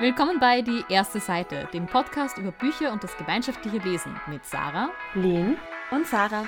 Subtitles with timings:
[0.00, 4.90] Willkommen bei Die erste Seite, dem Podcast über Bücher und das gemeinschaftliche Lesen mit Sarah,
[5.14, 5.56] Lynn
[5.90, 6.46] und Sarah.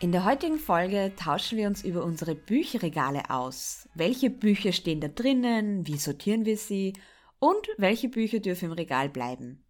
[0.00, 3.90] In der heutigen Folge tauschen wir uns über unsere Bücherregale aus.
[3.94, 5.86] Welche Bücher stehen da drinnen?
[5.86, 6.94] Wie sortieren wir sie?
[7.38, 9.62] Und welche Bücher dürfen im Regal bleiben?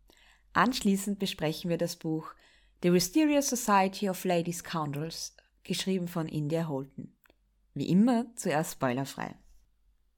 [0.53, 2.35] Anschließend besprechen wir das Buch
[2.85, 7.17] The Wisteria Society of Lady Scoundrels, geschrieben von India Holton.
[7.75, 9.42] Wie immer zuerst spoilerfrei.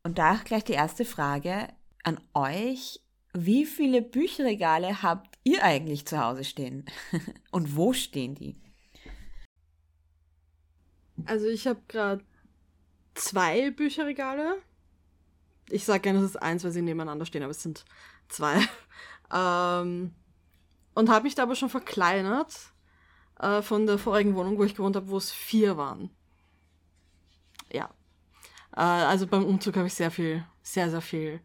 [0.04, 1.68] Und da auch gleich die erste Frage
[2.02, 3.00] an euch.
[3.32, 6.84] Wie viele Bücherregale habt ihr eigentlich zu Hause stehen?
[7.50, 8.56] Und wo stehen die?
[11.24, 12.22] Also ich habe gerade
[13.14, 14.58] zwei Bücherregale.
[15.70, 17.84] Ich sage gerne, es ist eins, weil sie nebeneinander stehen, aber es sind
[18.28, 18.60] zwei.
[19.32, 20.14] Ähm,
[20.94, 22.54] und habe mich da aber schon verkleinert
[23.40, 26.10] äh, von der vorigen Wohnung, wo ich gewohnt habe, wo es vier waren.
[27.72, 27.90] Ja.
[28.76, 31.40] Äh, also beim Umzug habe ich sehr viel, sehr, sehr viel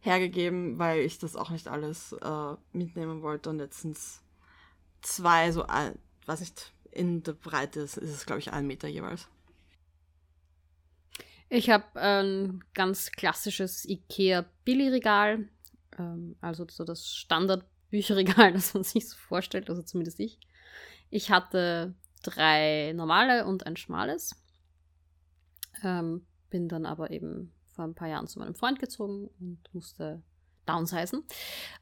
[0.00, 3.50] hergegeben, weil ich das auch nicht alles äh, mitnehmen wollte.
[3.50, 4.22] Und es
[5.00, 8.88] zwei, so, ein, weiß nicht, in der Breite ist, ist es, glaube ich, ein Meter
[8.88, 9.28] jeweils.
[11.48, 15.48] Ich habe ein ganz klassisches IKEA-Billigregal,
[15.98, 20.38] ähm, also so das Standard-Bücherregal, das man sich so vorstellt, also zumindest ich.
[21.10, 24.34] Ich hatte drei normale und ein schmales.
[25.82, 30.22] Ähm, bin dann aber eben vor ein paar Jahren zu meinem Freund gezogen und musste
[30.66, 31.24] downsizen.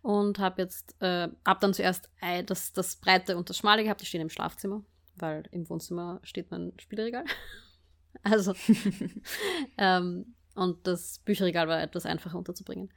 [0.00, 2.08] Und habe jetzt, äh, hab dann zuerst
[2.46, 4.82] das, das breite und das schmale gehabt, die stehen im Schlafzimmer,
[5.16, 7.24] weil im Wohnzimmer steht mein Spielregal.
[8.22, 8.54] also,
[9.76, 12.92] ähm, und das Bücherregal war etwas einfacher unterzubringen.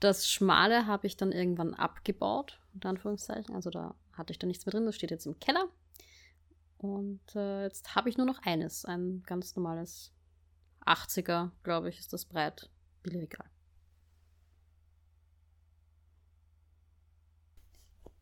[0.00, 3.54] Das Schmale habe ich dann irgendwann abgebaut, unter Anführungszeichen.
[3.54, 5.68] Also da hatte ich dann nichts mehr drin, das steht jetzt im Keller.
[6.78, 10.13] Und äh, jetzt habe ich nur noch eines, ein ganz normales
[10.86, 12.70] 80er, glaube ich, ist das breit
[13.02, 13.48] Billigregal.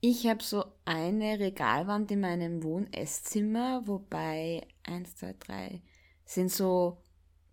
[0.01, 5.83] Ich habe so eine Regalwand in meinem Wohn-Esszimmer, wobei eins, zwei, drei
[6.25, 6.99] sind so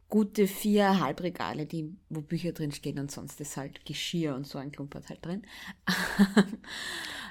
[0.09, 4.57] gute vier Halbregale, die, wo Bücher drin stehen und sonst ist halt Geschirr und so
[4.57, 5.43] ein Klumpert halt drin.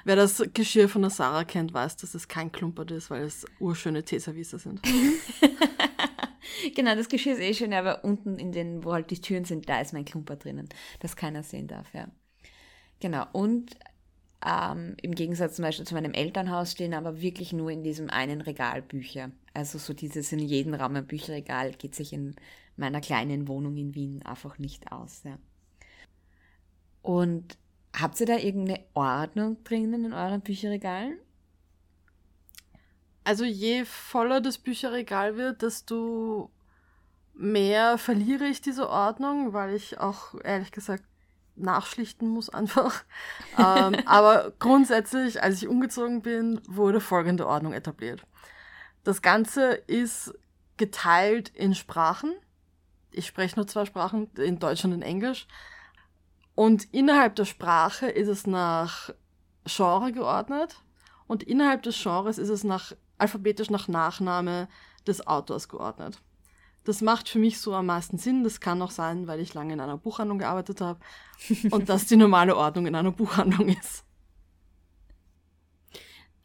[0.05, 3.45] Wer das Geschirr von der Sarah kennt, weiß, dass es kein Klumpert ist, weil es
[3.59, 4.79] urschöne Teeservice sind.
[6.75, 9.69] genau, das Geschirr ist eh schön, aber unten in den, wo halt die Türen sind,
[9.69, 12.07] da ist mein Klumper drinnen, dass keiner sehen darf, ja.
[12.99, 13.77] Genau, und
[14.45, 18.41] ähm, im Gegensatz zum Beispiel zu meinem Elternhaus stehen aber wirklich nur in diesem einen
[18.41, 19.31] Regal Bücher.
[19.53, 22.35] Also so dieses in jedem Raum ein Bücherregal geht sich in
[22.77, 25.23] meiner kleinen Wohnung in Wien einfach nicht aus.
[25.25, 25.37] Ja.
[27.01, 27.57] Und
[27.93, 31.17] habt ihr da irgendeine Ordnung drinnen in euren Bücherregalen?
[33.29, 36.49] Also je voller das Bücherregal wird, desto
[37.35, 41.03] mehr verliere ich diese Ordnung, weil ich auch ehrlich gesagt
[41.55, 43.03] nachschlichten muss einfach.
[43.59, 48.23] ähm, aber grundsätzlich, als ich umgezogen bin, wurde folgende Ordnung etabliert.
[49.03, 50.33] Das Ganze ist
[50.77, 52.33] geteilt in Sprachen.
[53.11, 55.45] Ich spreche nur zwei Sprachen, in Deutsch und in Englisch.
[56.55, 59.11] Und innerhalb der Sprache ist es nach
[59.65, 60.77] Genre geordnet.
[61.27, 64.67] Und innerhalb des Genres ist es nach, alphabetisch nach Nachname
[65.07, 66.19] des Autors geordnet.
[66.85, 68.43] Das macht für mich so am meisten Sinn.
[68.43, 70.99] Das kann auch sein, weil ich lange in einer Buchhandlung gearbeitet habe
[71.71, 74.05] und das die normale Ordnung in einer Buchhandlung ist.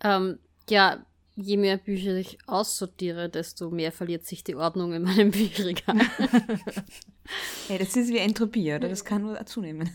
[0.00, 1.04] Ähm, ja,
[1.36, 5.98] je mehr Bücher ich aussortiere, desto mehr verliert sich die Ordnung in meinem Bücherregal.
[7.68, 8.88] hey, das ist wie Entropie, oder?
[8.88, 9.91] Das kann nur zunehmen.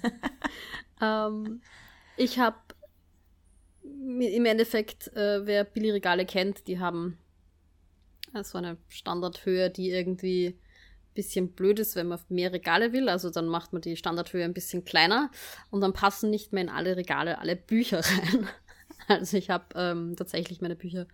[1.01, 1.61] ähm,
[2.17, 2.57] ich habe
[4.00, 7.18] im Endeffekt, äh, wer Billigregale kennt, die haben
[8.44, 13.09] so eine Standardhöhe, die irgendwie ein bisschen blöd ist, wenn man mehr Regale will.
[13.09, 15.32] Also dann macht man die Standardhöhe ein bisschen kleiner
[15.72, 18.48] und dann passen nicht mehr in alle Regale alle Bücher rein.
[19.08, 21.08] Also ich habe ähm, tatsächlich meine Bücher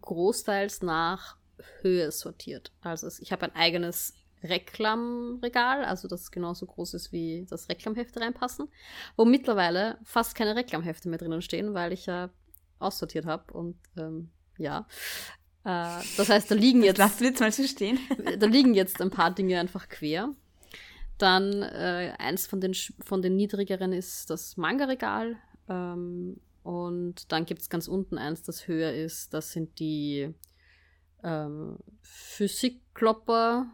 [0.00, 1.36] großteils nach
[1.82, 2.72] Höhe sortiert.
[2.80, 8.68] Also ich habe ein eigenes Reklamregal, also das genauso groß ist wie das Reklamhefte reinpassen,
[9.16, 12.30] wo mittlerweile fast keine Reklamhefte mehr drinnen stehen, weil ich ja
[12.78, 14.86] aussortiert habe und ähm, ja.
[15.64, 16.98] Äh, das heißt, da liegen jetzt.
[16.98, 17.98] Lass jetzt mal so stehen.
[18.38, 20.34] da liegen jetzt ein paar Dinge einfach quer.
[21.18, 25.36] Dann äh, eins von den, von den niedrigeren ist das Manga-Regal.
[25.68, 29.34] Ähm, und dann gibt es ganz unten eins, das höher ist.
[29.34, 30.34] Das sind die
[31.22, 33.66] ähm, Physikklopper,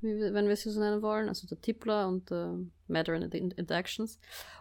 [0.00, 1.28] wenn wir sie so nennen wollen.
[1.28, 2.58] Also der Tippler und der
[2.88, 4.18] Matter and Interactions.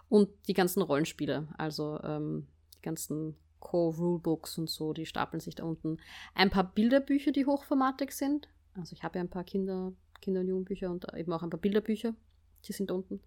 [0.09, 1.47] Und die ganzen Rollenspiele.
[1.57, 5.97] Also ähm, die ganzen Co-Rulebooks und so, die stapeln sich da unten.
[6.33, 8.47] Ein paar Bilderbücher, die hochformatig sind.
[8.75, 11.59] Also ich habe ja ein paar Kinder, Kinder- und Jugendbücher und eben auch ein paar
[11.59, 12.13] Bilderbücher.
[12.65, 13.21] Die sind unten.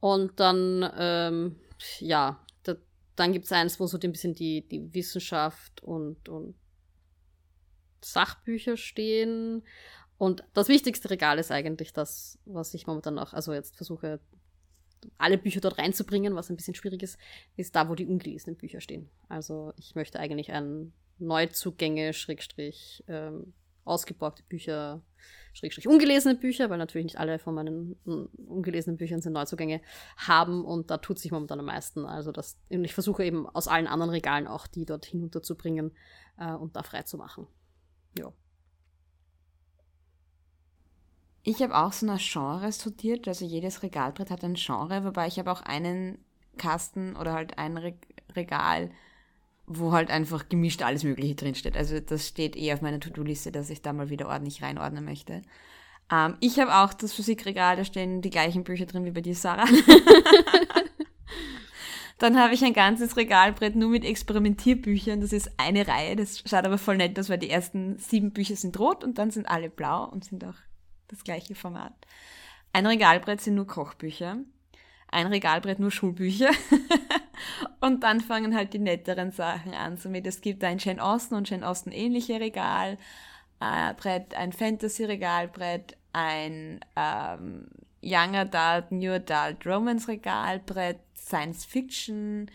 [0.00, 1.56] Und dann, ähm,
[1.98, 2.76] ja, da,
[3.16, 6.54] dann gibt es eins, wo so ein bisschen die, die Wissenschaft und, und
[8.02, 9.62] Sachbücher stehen.
[10.18, 14.20] Und das wichtigste Regal ist eigentlich das, was ich momentan auch, also jetzt versuche,
[15.18, 17.18] alle Bücher dort reinzubringen, was ein bisschen schwierig ist,
[17.56, 19.10] ist da, wo die ungelesenen Bücher stehen.
[19.28, 23.52] Also ich möchte eigentlich ein Neuzugänge, Schrägstrich, ähm,
[23.84, 25.02] ausgeborgte Bücher,
[25.52, 27.96] Schrägstrich, ungelesene Bücher, weil natürlich nicht alle von meinen
[28.36, 29.80] ungelesenen Büchern sind Neuzugänge,
[30.16, 32.06] haben und da tut sich momentan am meisten.
[32.06, 35.92] Also das, und ich versuche eben aus allen anderen Regalen auch die dort hinunterzubringen
[36.38, 37.46] äh, und da frei zu machen.
[38.18, 38.32] Ja.
[41.46, 45.38] Ich habe auch so nach Genres sortiert, also jedes Regalbrett hat ein Genre, wobei ich
[45.38, 46.16] habe auch einen
[46.56, 47.78] Kasten oder halt ein
[48.34, 48.90] Regal,
[49.66, 51.76] wo halt einfach gemischt alles Mögliche drinsteht.
[51.76, 55.42] Also das steht eh auf meiner To-Do-Liste, dass ich da mal wieder ordentlich reinordnen möchte.
[56.10, 59.34] Ähm, ich habe auch das Physikregal, da stehen die gleichen Bücher drin wie bei dir,
[59.34, 59.66] Sarah.
[62.18, 65.20] Dann habe ich ein ganzes Regalbrett nur mit Experimentierbüchern.
[65.20, 66.16] Das ist eine Reihe.
[66.16, 69.30] Das schaut aber voll nett aus, weil die ersten sieben Bücher sind rot und dann
[69.30, 70.54] sind alle blau und sind auch
[71.08, 71.94] das gleiche Format.
[72.72, 74.38] Ein Regalbrett sind nur Kochbücher.
[75.08, 76.50] Ein Regalbrett nur Schulbücher.
[77.80, 79.96] und dann fangen halt die netteren Sachen an.
[79.96, 82.98] Somit es gibt ein Jane Austen und Jane Austen ähnliche Regalbrett,
[83.60, 87.68] äh, ein Fantasy-Regalbrett, ein ähm,
[88.02, 92.50] Young Adult, New Adult Romance Regalbrett, Science Fiction.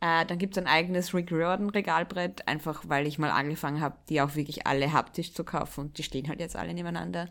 [0.00, 3.96] Äh, dann gibt es ein eigenes Rick Riordan Regalbrett, einfach weil ich mal angefangen habe,
[4.08, 7.28] die auch wirklich alle haptisch zu kaufen und die stehen halt jetzt alle nebeneinander.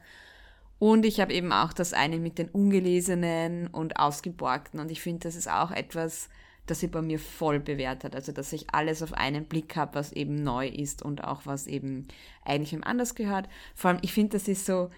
[0.83, 5.21] Und ich habe eben auch das eine mit den ungelesenen und ausgeborgten und ich finde,
[5.21, 6.27] das ist auch etwas,
[6.65, 8.17] das sich bei mir voll bewährt hat.
[8.17, 11.67] Also, dass ich alles auf einen Blick habe, was eben neu ist und auch was
[11.67, 12.09] eben
[12.43, 13.47] eigentlich im anders gehört.
[13.73, 14.89] Vor allem, ich finde, das ist so,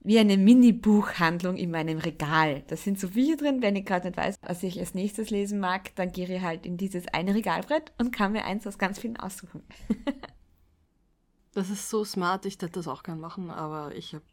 [0.00, 2.64] wie eine Mini-Buchhandlung in meinem Regal.
[2.66, 5.60] Da sind so Bücher drin, wenn ich gerade nicht weiß, was ich als nächstes lesen
[5.60, 8.98] mag, dann gehe ich halt in dieses eine Regalbrett und kann mir eins aus ganz
[8.98, 9.62] vielen aussuchen.
[11.54, 14.24] das ist so smart, ich hätte das auch gern machen, aber ich habe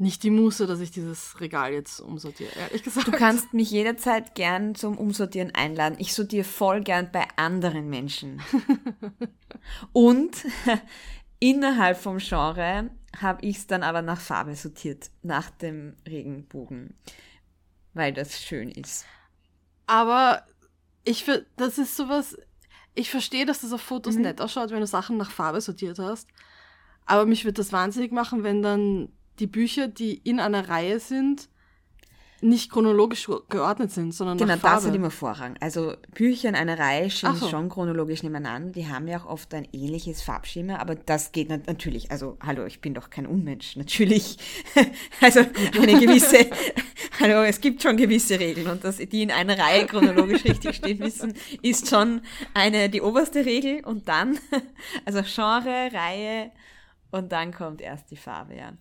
[0.00, 3.06] nicht die Muße, dass ich dieses Regal jetzt umsortiere, ehrlich gesagt.
[3.06, 5.96] Du kannst mich jederzeit gern zum Umsortieren einladen.
[5.98, 8.40] Ich sortiere voll gern bei anderen Menschen.
[9.92, 10.46] und
[11.38, 16.94] innerhalb vom Genre habe ich es dann aber nach Farbe sortiert, nach dem Regenbogen,
[17.92, 19.04] weil das schön ist.
[19.86, 20.46] Aber
[21.04, 22.38] ich finde, das ist sowas,
[22.94, 24.22] ich verstehe, dass das auf Fotos mhm.
[24.22, 26.26] nett ausschaut, wenn du Sachen nach Farbe sortiert hast.
[27.04, 29.10] Aber mich würde das wahnsinnig machen, wenn dann
[29.40, 31.48] die Bücher, die in einer Reihe sind,
[32.42, 34.76] nicht chronologisch geordnet sind, sondern genau, nach Farbe.
[34.76, 35.56] das hat immer Vorrang.
[35.60, 37.48] Also Bücher in einer Reihe stehen so.
[37.48, 38.72] schon chronologisch nebeneinander.
[38.72, 42.10] Die haben ja auch oft ein ähnliches Farbschema, aber das geht natürlich.
[42.10, 43.76] Also hallo, ich bin doch kein Unmensch.
[43.80, 44.38] Natürlich.
[45.20, 46.50] also eine gewisse.
[47.20, 50.98] hallo, es gibt schon gewisse Regeln und dass die in einer Reihe chronologisch richtig stehen
[50.98, 52.22] müssen, ist schon
[52.54, 54.38] eine die oberste Regel und dann
[55.04, 56.52] also Genre, Reihe
[57.10, 58.56] und dann kommt erst die Farbe.
[58.56, 58.72] Ja.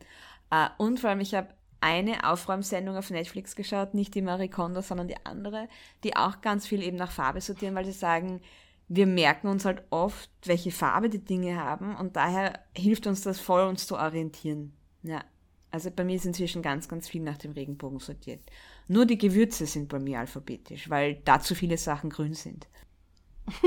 [0.51, 1.49] Uh, und vor allem ich habe
[1.81, 5.69] eine Aufräumsendung auf Netflix geschaut, nicht die Marie Kondo, sondern die andere,
[6.03, 8.41] die auch ganz viel eben nach Farbe sortieren, weil sie sagen,
[8.87, 13.39] wir merken uns halt oft, welche Farbe die Dinge haben und daher hilft uns das
[13.39, 14.73] voll, uns zu orientieren.
[15.03, 15.23] Ja.
[15.71, 18.41] Also bei mir ist inzwischen ganz, ganz viel nach dem Regenbogen sortiert.
[18.87, 22.67] Nur die Gewürze sind bei mir alphabetisch, weil da zu viele Sachen grün sind.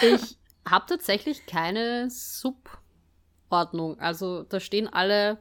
[0.00, 2.08] ich habe tatsächlich keine
[3.44, 3.98] Subordnung.
[4.00, 5.38] Also da stehen alle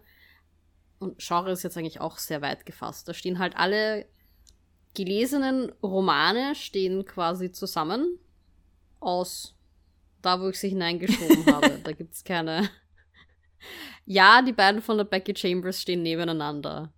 [1.00, 3.07] und Genre ist jetzt eigentlich auch sehr weit gefasst.
[3.07, 4.05] Da stehen halt alle
[4.93, 8.19] gelesenen Romane stehen quasi zusammen
[9.00, 9.55] aus
[10.22, 11.79] da, wo ich sie hineingeschoben habe.
[11.83, 12.69] Da gibt es keine.
[14.05, 16.93] ja, die beiden von der Becky Chambers stehen nebeneinander.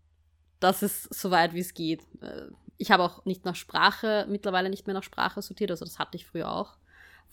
[0.59, 2.01] Das ist so weit, wie es geht.
[2.21, 5.97] Äh, ich habe auch nicht nach Sprache, mittlerweile nicht mehr nach Sprache sortiert, also das
[5.97, 6.77] hatte ich früher auch.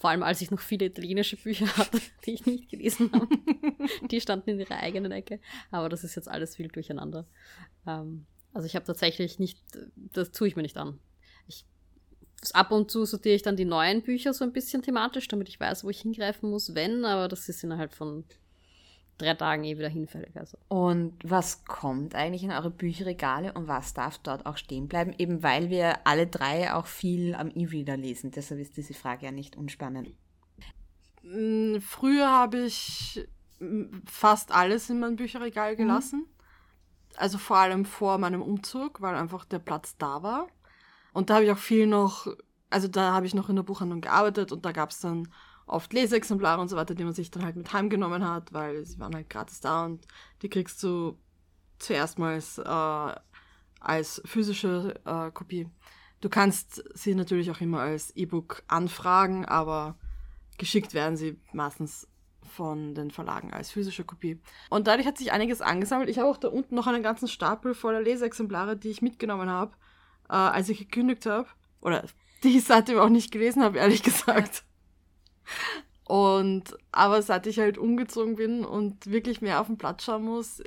[0.02, 3.28] Vor allem, als ich noch viele italienische Bücher hatte, die ich nicht gelesen habe.
[4.10, 5.38] die standen in ihrer eigenen Ecke.
[5.70, 7.24] Aber das ist jetzt alles viel durcheinander.
[7.86, 9.60] Ähm, also ich habe tatsächlich nicht,
[9.94, 10.98] das tue ich mir nicht an.
[11.46, 11.64] Ich,
[12.52, 15.60] ab und zu sortiere ich dann die neuen Bücher so ein bisschen thematisch, damit ich
[15.60, 18.24] weiß, wo ich hingreifen muss, wenn, aber das ist innerhalb von
[19.22, 20.36] drei Tagen eh wieder hinfällig.
[20.36, 20.58] Also.
[20.68, 25.14] Und was kommt eigentlich in eure Bücherregale und was darf dort auch stehen bleiben?
[25.18, 28.30] Eben weil wir alle drei auch viel am E-Reader lesen.
[28.30, 30.10] Deshalb ist diese Frage ja nicht unspannend.
[31.22, 33.26] Mm, früher habe ich
[33.60, 35.76] mm, fast alles in mein Bücherregal mhm.
[35.76, 36.20] gelassen.
[36.20, 36.26] Mhm.
[37.16, 40.48] Also vor allem vor meinem Umzug, weil einfach der Platz da war.
[41.12, 42.26] Und da habe ich auch viel noch,
[42.70, 45.28] also da habe ich noch in der Buchhandlung gearbeitet und da gab es dann
[45.66, 48.98] oft Leseexemplare und so weiter, die man sich dann halt mit heimgenommen hat, weil sie
[48.98, 50.06] waren halt gratis da und
[50.42, 51.18] die kriegst du
[51.78, 53.20] zuerst mal äh,
[53.80, 55.68] als physische äh, Kopie.
[56.20, 59.96] Du kannst sie natürlich auch immer als E-Book anfragen, aber
[60.58, 62.06] geschickt werden sie meistens
[62.52, 64.40] von den Verlagen als physische Kopie.
[64.70, 66.08] Und dadurch hat sich einiges angesammelt.
[66.08, 69.72] Ich habe auch da unten noch einen ganzen Stapel voller Leseexemplare, die ich mitgenommen habe,
[70.28, 71.48] äh, als ich gekündigt habe.
[71.80, 72.04] Oder
[72.44, 74.64] die ich seitdem auch nicht gelesen habe, ehrlich gesagt.
[76.04, 80.62] Und aber seit ich halt umgezogen bin und wirklich mehr auf den Platz schauen muss,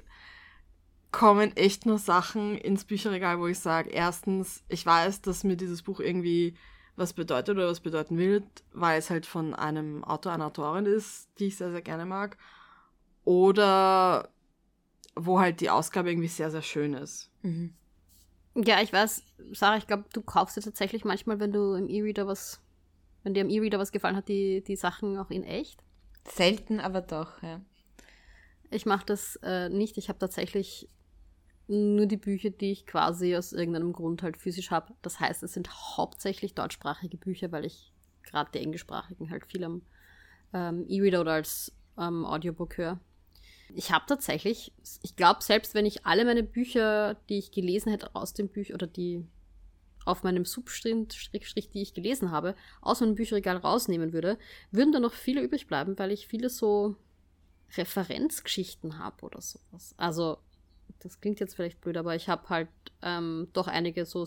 [1.11, 5.81] kommen echt nur Sachen ins Bücherregal, wo ich sage, erstens, ich weiß, dass mir dieses
[5.81, 6.55] Buch irgendwie
[6.95, 11.29] was bedeutet oder was bedeuten will, weil es halt von einem Autor, einer Autorin ist,
[11.39, 12.37] die ich sehr, sehr gerne mag.
[13.23, 14.29] Oder
[15.15, 17.29] wo halt die Ausgabe irgendwie sehr, sehr schön ist.
[17.41, 17.73] Mhm.
[18.55, 22.27] Ja, ich weiß, Sarah, ich glaube, du kaufst dir tatsächlich manchmal, wenn du im E-Reader
[22.27, 22.61] was,
[23.25, 25.83] wenn dir im E-Reader was gefallen hat, die, die Sachen auch in echt.
[26.27, 27.59] Selten, aber doch, ja.
[28.69, 29.97] Ich mache das äh, nicht.
[29.97, 30.87] Ich habe tatsächlich
[31.67, 34.93] nur die Bücher, die ich quasi aus irgendeinem Grund halt physisch habe.
[35.01, 37.91] Das heißt, es sind hauptsächlich deutschsprachige Bücher, weil ich
[38.21, 39.81] gerade die englischsprachigen halt viel am
[40.53, 42.99] ähm, E-Reader oder als ähm, Audiobook höre.
[43.73, 48.13] Ich habe tatsächlich, ich glaube, selbst wenn ich alle meine Bücher, die ich gelesen hätte,
[48.13, 49.25] aus dem Büch oder die
[50.05, 54.37] auf meinem Substrich, die ich gelesen habe, aus meinem Bücherregal rausnehmen würde,
[54.71, 56.95] würden da noch viele übrig bleiben, weil ich viele so
[57.75, 59.93] Referenzgeschichten habe oder sowas.
[59.97, 60.37] Also
[60.99, 62.69] das klingt jetzt vielleicht blöd, aber ich habe halt
[63.01, 64.25] ähm, doch einige so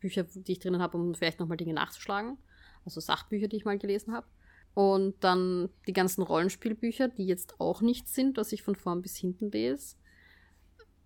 [0.00, 2.36] Bücher, die ich drinnen habe, um vielleicht nochmal Dinge nachzuschlagen.
[2.84, 4.26] Also Sachbücher, die ich mal gelesen habe.
[4.74, 9.16] Und dann die ganzen Rollenspielbücher, die jetzt auch nichts sind, was ich von vorn bis
[9.16, 9.96] hinten lese.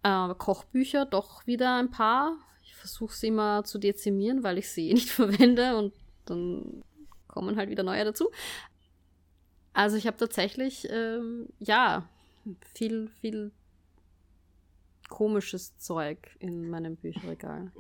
[0.06, 2.36] Äh, Kochbücher doch wieder ein paar.
[2.64, 5.92] Ich versuche sie immer zu dezimieren, weil ich sie eh nicht verwende und
[6.26, 6.84] dann
[7.26, 8.30] kommen halt wieder neue dazu.
[9.72, 12.08] Also ich habe tatsächlich, ähm, ja,
[12.74, 13.50] viel, viel
[15.08, 17.72] komisches Zeug in meinem Bücherregal.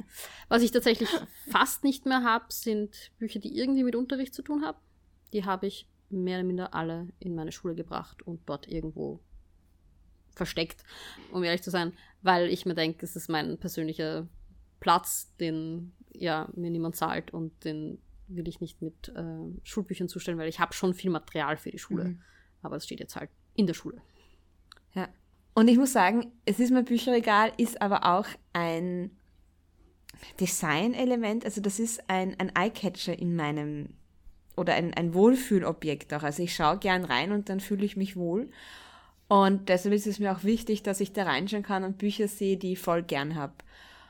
[0.48, 1.08] Was ich tatsächlich
[1.48, 4.78] fast nicht mehr habe, sind Bücher, die irgendwie mit Unterricht zu tun haben.
[5.32, 9.20] Die habe ich mehr oder minder alle in meine Schule gebracht und dort irgendwo
[10.36, 10.84] versteckt,
[11.32, 14.28] um ehrlich zu sein, weil ich mir denke, es ist mein persönlicher
[14.80, 19.22] Platz, den ja mir niemand zahlt und den will ich nicht mit äh,
[19.64, 22.04] Schulbüchern zustellen, weil ich habe schon viel Material für die Schule.
[22.04, 22.22] Mhm.
[22.62, 24.00] Aber es steht jetzt halt in der Schule.
[24.94, 25.08] Ja,
[25.56, 29.10] und ich muss sagen, es ist mein Bücherregal, ist aber auch ein
[30.38, 31.46] Designelement.
[31.46, 33.94] Also das ist ein, ein Eyecatcher in meinem,
[34.54, 36.24] oder ein, ein Wohlfühlobjekt auch.
[36.24, 38.50] Also ich schaue gern rein und dann fühle ich mich wohl.
[39.28, 42.56] Und deshalb ist es mir auch wichtig, dass ich da reinschauen kann und Bücher sehe,
[42.56, 43.54] die ich voll gern habe.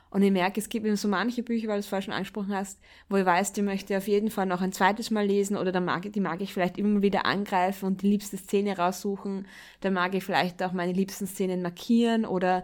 [0.09, 2.55] Und ich merke, es gibt eben so manche Bücher, weil du es vorher schon angesprochen
[2.55, 5.57] hast, wo ich weiß, die möchte ich auf jeden Fall noch ein zweites Mal lesen
[5.57, 9.47] oder da mag, die mag ich vielleicht immer wieder angreifen und die liebste Szene raussuchen.
[9.81, 12.63] Da mag ich vielleicht auch meine liebsten Szenen markieren oder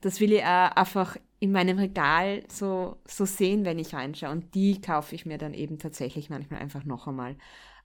[0.00, 4.30] das will ich auch einfach in meinem Regal so, so sehen, wenn ich reinschaue.
[4.30, 7.36] Und die kaufe ich mir dann eben tatsächlich manchmal einfach noch einmal.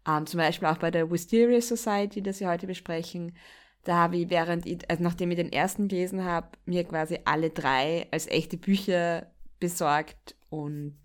[0.07, 3.33] Ähm, zum Beispiel auch bei der Wisteria Society, das wir heute besprechen,
[3.83, 7.49] da habe ich während ich, also nachdem ich den ersten gelesen habe, mir quasi alle
[7.49, 10.97] drei als echte Bücher besorgt und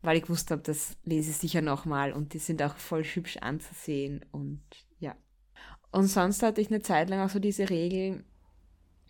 [0.00, 3.38] weil ich gewusst habe, das lese ich sicher nochmal und die sind auch voll hübsch
[3.38, 4.62] anzusehen und
[5.00, 5.16] ja.
[5.90, 8.24] Und sonst hatte ich eine Zeit lang auch so diese Regel,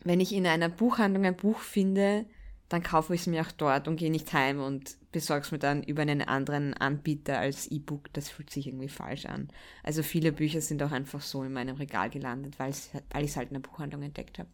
[0.04, 2.26] wenn ich in einer Buchhandlung ein Buch finde,
[2.68, 5.58] dann kaufe ich es mir auch dort und gehe nicht heim und besorge es mir
[5.58, 8.12] dann über einen anderen Anbieter als E-Book.
[8.12, 9.48] Das fühlt sich irgendwie falsch an.
[9.82, 13.48] Also viele Bücher sind auch einfach so in meinem Regal gelandet, weil ich es halt
[13.48, 14.50] in der Buchhandlung entdeckt habe.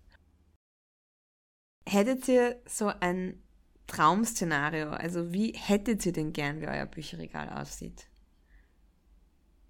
[1.86, 3.42] Hättet ihr so ein
[3.88, 4.90] Traum-Szenario?
[4.90, 8.06] Also wie hättet ihr denn gern, wie euer Bücherregal aussieht?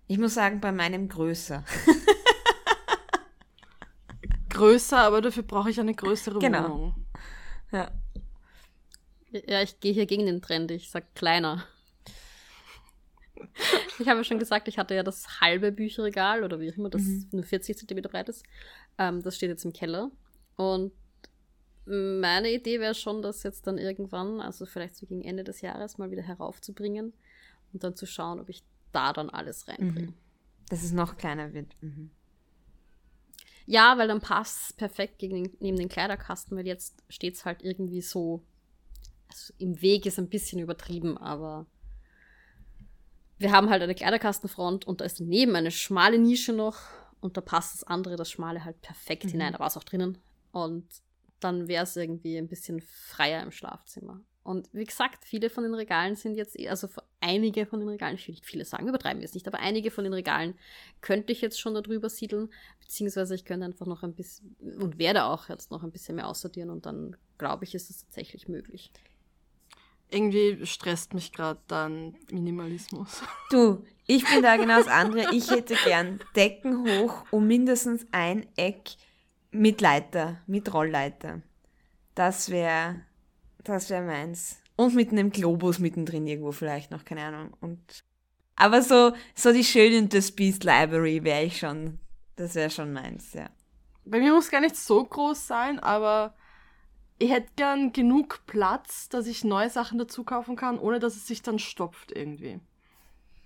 [0.07, 1.65] Ich muss sagen, bei meinem größer.
[4.51, 6.65] größer, aber dafür brauche ich eine größere genau.
[6.65, 7.07] Wohnung.
[7.73, 7.91] Ja.
[9.47, 10.71] Ja, ich gehe hier gegen den Trend.
[10.71, 11.65] Ich sag kleiner.
[13.99, 16.89] Ich habe ja schon gesagt, ich hatte ja das halbe Bücherregal oder wie auch immer,
[16.89, 17.29] das mhm.
[17.33, 18.45] nur 40 cm breit ist.
[18.99, 20.11] Ähm, das steht jetzt im Keller.
[20.57, 20.93] Und
[21.87, 25.99] meine Idee wäre schon, das jetzt dann irgendwann, also vielleicht so gegen Ende des Jahres,
[25.99, 27.13] mal wieder heraufzubringen
[27.73, 30.09] und dann zu schauen, ob ich da dann alles reinbringe.
[30.09, 30.15] Mhm.
[30.71, 31.77] Dass es noch kleiner wird.
[31.81, 32.11] Mhm.
[33.67, 37.63] Ja, weil dann passt es perfekt gegen, neben den Kleiderkasten, weil jetzt steht es halt
[37.63, 38.43] irgendwie so
[39.59, 41.67] im Weg ist ein bisschen übertrieben, aber
[43.39, 46.79] wir haben halt eine Kleiderkastenfront und da ist daneben eine schmale Nische noch
[47.21, 49.31] und da passt das andere, das schmale halt perfekt mhm.
[49.31, 49.53] hinein.
[49.53, 50.19] Da war es auch drinnen
[50.53, 50.87] und
[51.41, 54.21] dann wäre es irgendwie ein bisschen freier im Schlafzimmer.
[54.45, 56.87] Und wie gesagt, viele von den Regalen sind jetzt, eh, also
[57.21, 59.91] einige von den Regalen, ich will nicht viele sagen, übertreiben wir es nicht, aber einige
[59.91, 60.55] von den Regalen
[61.01, 65.25] könnte ich jetzt schon darüber siedeln, beziehungsweise ich könnte einfach noch ein bisschen und werde
[65.25, 68.93] auch jetzt noch ein bisschen mehr aussortieren und dann glaube ich, ist es tatsächlich möglich.
[70.11, 73.23] Irgendwie stresst mich gerade dann Minimalismus.
[73.51, 75.35] Du, ich bin da genau das andere.
[75.35, 78.97] Ich hätte gern Decken hoch um mindestens ein Eck
[79.51, 81.41] mit Leiter, mit Rollleiter.
[82.15, 83.01] Das wäre,
[83.63, 84.59] das wäre meins.
[84.77, 87.57] Und mit einem Globus mittendrin irgendwo vielleicht noch, keine Ahnung.
[87.61, 87.81] Und,
[88.57, 92.01] aber so, so die schöne The Beast Library wäre ich schon,
[92.37, 93.49] das wäre schon meins, ja.
[94.05, 96.35] Bei mir muss gar nicht so groß sein, aber
[97.19, 101.27] ich hätte gern genug Platz, dass ich neue Sachen dazu kaufen kann, ohne dass es
[101.27, 102.61] sich dann stopft irgendwie.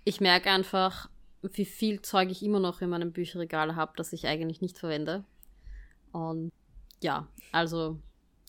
[0.04, 1.10] Ich merke einfach,
[1.42, 5.24] wie viel Zeug ich immer noch in meinem Bücherregal habe, das ich eigentlich nicht verwende.
[6.12, 6.50] Und
[7.02, 8.00] ja, also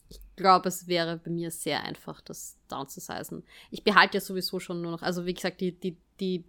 [0.07, 3.43] ich glaube, es wäre bei mir sehr einfach, das downzusizen.
[3.71, 6.45] Ich behalte ja sowieso schon nur noch, also wie gesagt, die, die, die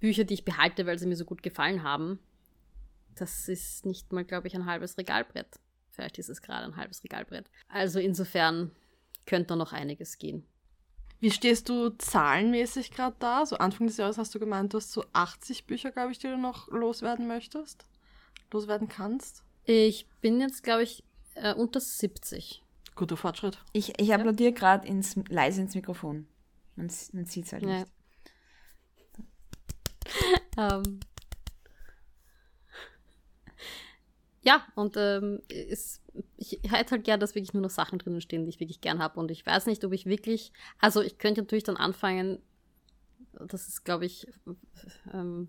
[0.00, 2.18] Bücher, die ich behalte, weil sie mir so gut gefallen haben,
[3.14, 5.60] das ist nicht mal, glaube ich, ein halbes Regalbrett.
[5.92, 7.48] Vielleicht ist es gerade ein halbes Regalbrett.
[7.68, 8.72] Also insofern
[9.26, 10.44] könnte da noch einiges gehen.
[11.20, 13.46] Wie stehst du zahlenmäßig gerade da?
[13.46, 16.26] So Anfang des Jahres hast du gemeint, du hast so 80 Bücher, glaube ich, die
[16.26, 17.86] du noch loswerden möchtest,
[18.50, 19.44] loswerden kannst.
[19.64, 22.64] Ich bin jetzt, glaube ich, äh, unter 70.
[22.96, 23.62] Guter Fortschritt.
[23.72, 24.58] Ich, ich applaudiere ja.
[24.58, 26.26] gerade ins, leise ins Mikrofon.
[26.74, 27.86] Man, man sieht es halt nicht.
[30.56, 30.76] Ja.
[30.78, 31.00] um,
[34.42, 36.02] ja, und ähm, ist,
[36.36, 38.98] ich hätte halt gern, dass wirklich nur noch Sachen drinnen stehen, die ich wirklich gern
[38.98, 39.18] habe.
[39.20, 40.52] Und ich weiß nicht, ob ich wirklich.
[40.78, 42.40] Also, ich könnte natürlich dann anfangen,
[43.32, 44.26] das ist, glaube ich,
[45.12, 45.48] ähm,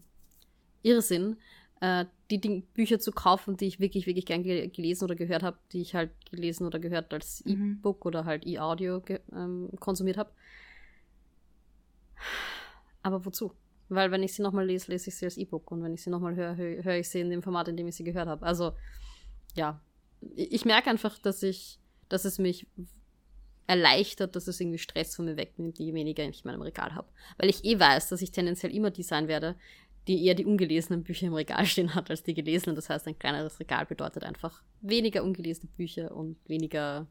[0.84, 1.38] Irrsinn,
[1.82, 5.42] äh, die Ding Bücher zu kaufen, die ich wirklich, wirklich gern ge gelesen oder gehört
[5.42, 7.78] habe, die ich halt gelesen oder gehört als mhm.
[7.80, 10.32] E-Book oder halt E-Audio ähm, konsumiert habe.
[13.02, 13.54] Aber wozu?
[13.96, 16.10] Weil wenn ich sie nochmal lese, lese ich sie als E-Book und wenn ich sie
[16.10, 18.46] nochmal höre, höre hör ich sie in dem Format, in dem ich sie gehört habe.
[18.46, 18.74] Also,
[19.56, 19.82] ja.
[20.36, 22.68] Ich merke einfach, dass ich, dass es mich
[23.68, 27.08] erleichtert, dass es irgendwie Stress von mir wegnimmt, je weniger ich in meinem Regal habe.
[27.38, 29.56] Weil ich eh weiß, dass ich tendenziell immer die sein werde,
[30.08, 32.76] die eher die ungelesenen Bücher im Regal stehen hat als die gelesenen.
[32.76, 37.08] Das heißt, ein kleineres Regal bedeutet einfach weniger ungelesene Bücher und weniger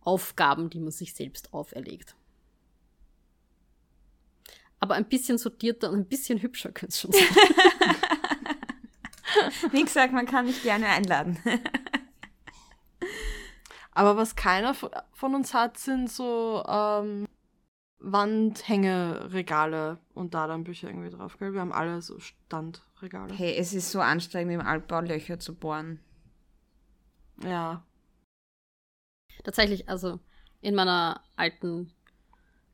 [0.00, 2.16] Aufgaben, die man sich selbst auferlegt.
[4.82, 7.22] Aber ein bisschen sortierter und ein bisschen hübscher könnte es schon sein.
[9.70, 11.38] Wie gesagt, man kann mich gerne einladen.
[13.92, 17.28] Aber was keiner von uns hat, sind so ähm,
[18.00, 21.38] Wandhängeregale und da dann Bücher irgendwie drauf.
[21.38, 21.52] Gell?
[21.52, 23.32] Wir haben alle so Standregale.
[23.34, 26.00] Hey, es ist so anstrengend, im Altbau Löcher zu bohren.
[27.44, 27.86] Ja.
[29.44, 30.18] Tatsächlich, also
[30.60, 31.92] in meiner alten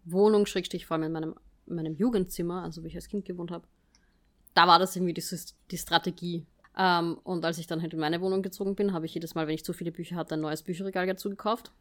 [0.04, 1.34] Wohnung, Schrägstrich vor allem in meinem
[1.68, 3.66] in meinem Jugendzimmer, also wo ich als Kind gewohnt habe,
[4.54, 5.24] da war das irgendwie die,
[5.70, 6.46] die Strategie.
[6.76, 9.46] Ähm, und als ich dann halt in meine Wohnung gezogen bin, habe ich jedes Mal,
[9.46, 11.72] wenn ich zu viele Bücher hatte, ein neues Bücherregal dazu gekauft.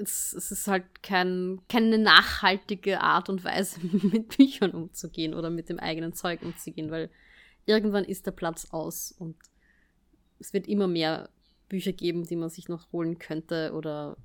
[0.00, 5.68] Es, es ist halt kein, keine nachhaltige Art und Weise, mit Büchern umzugehen oder mit
[5.68, 7.10] dem eigenen Zeug umzugehen, weil
[7.66, 9.36] irgendwann ist der Platz aus und
[10.38, 11.30] es wird immer mehr
[11.68, 14.16] Bücher geben, die man sich noch holen könnte oder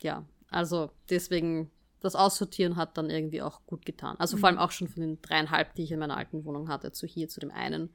[0.00, 1.70] ja, also deswegen
[2.06, 4.16] das Aussortieren hat dann irgendwie auch gut getan.
[4.18, 4.40] Also mhm.
[4.40, 7.06] vor allem auch schon von den dreieinhalb, die ich in meiner alten Wohnung hatte, zu
[7.06, 7.90] hier, zu dem einen.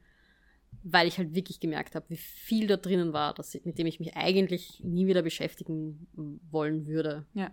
[0.84, 3.86] Weil ich halt wirklich gemerkt habe, wie viel da drinnen war, dass ich, mit dem
[3.86, 6.06] ich mich eigentlich nie wieder beschäftigen
[6.50, 7.26] wollen würde.
[7.34, 7.50] Ja.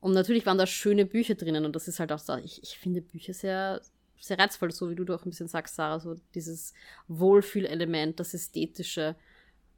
[0.00, 2.78] Und natürlich waren da schöne Bücher drinnen und das ist halt auch so, ich, ich
[2.78, 3.80] finde Bücher sehr,
[4.20, 6.74] sehr reizvoll, so wie du auch ein bisschen sagst, Sarah, so dieses
[7.08, 9.16] Wohlfühlelement, das Ästhetische,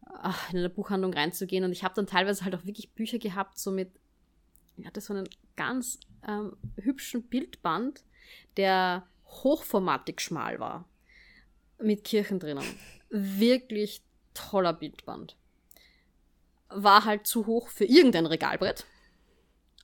[0.04, 1.64] ach, in eine Buchhandlung reinzugehen.
[1.64, 3.90] Und ich habe dann teilweise halt auch wirklich Bücher gehabt, so mit
[4.76, 8.02] ich hatte so einen ganz ähm, hübschen Bildband,
[8.56, 10.88] der hochformatig schmal war.
[11.78, 12.64] Mit Kirchen drinnen.
[13.10, 14.02] Wirklich
[14.34, 15.36] toller Bildband.
[16.68, 18.86] War halt zu hoch für irgendein Regalbrett.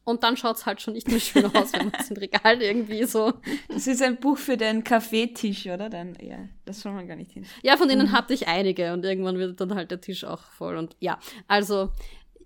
[0.05, 2.61] Und dann schaut es halt schon nicht mehr schön aus, wenn man es im Regal
[2.61, 3.35] irgendwie so.
[3.69, 5.89] Das ist ein Buch für den Kaffeetisch, oder?
[5.89, 7.47] Dann, ja, das soll man gar nicht hin.
[7.63, 8.13] Ja, von denen mhm.
[8.13, 10.77] hatte ich einige und irgendwann wird dann halt der Tisch auch voll.
[10.77, 11.93] Und ja, also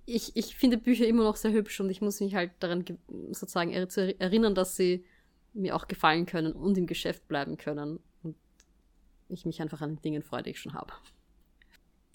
[0.06, 2.84] ich, ich finde Bücher immer noch sehr hübsch und ich muss mich halt daran
[3.30, 5.04] sozusagen erinnern, dass sie
[5.52, 8.36] mir auch gefallen können und im Geschäft bleiben können und
[9.28, 10.92] ich mich einfach an den Dingen freue, die ich schon habe.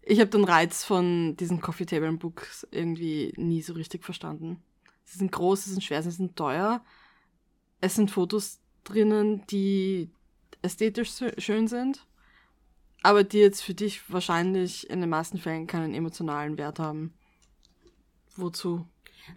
[0.04, 4.64] Ich habe den Reiz von diesen Coffee Table Books irgendwie nie so richtig verstanden.
[5.04, 6.84] Sie sind groß, sie sind schwer, sie sind teuer.
[7.82, 10.10] Es sind Fotos drinnen, die
[10.62, 12.06] ästhetisch schön sind,
[13.04, 17.14] aber die jetzt für dich wahrscheinlich in den meisten Fällen keinen emotionalen Wert haben.
[18.36, 18.86] Wozu?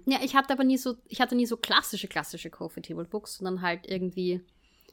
[0.07, 3.37] Ja, ich hatte aber nie so, ich hatte nie so klassische, klassische Coffee Table Books,
[3.37, 4.41] sondern halt irgendwie,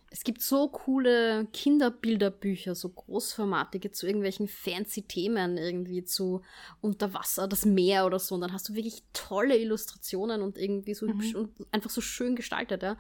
[0.10, 6.42] es gibt so coole Kinderbilderbücher, so großformatige zu irgendwelchen fancy Themen, irgendwie zu
[6.82, 8.36] Unterwasser, das Meer oder so.
[8.36, 11.36] Und dann hast du wirklich tolle Illustrationen und irgendwie so Mhm.
[11.36, 12.98] und einfach so schön gestaltet, ja.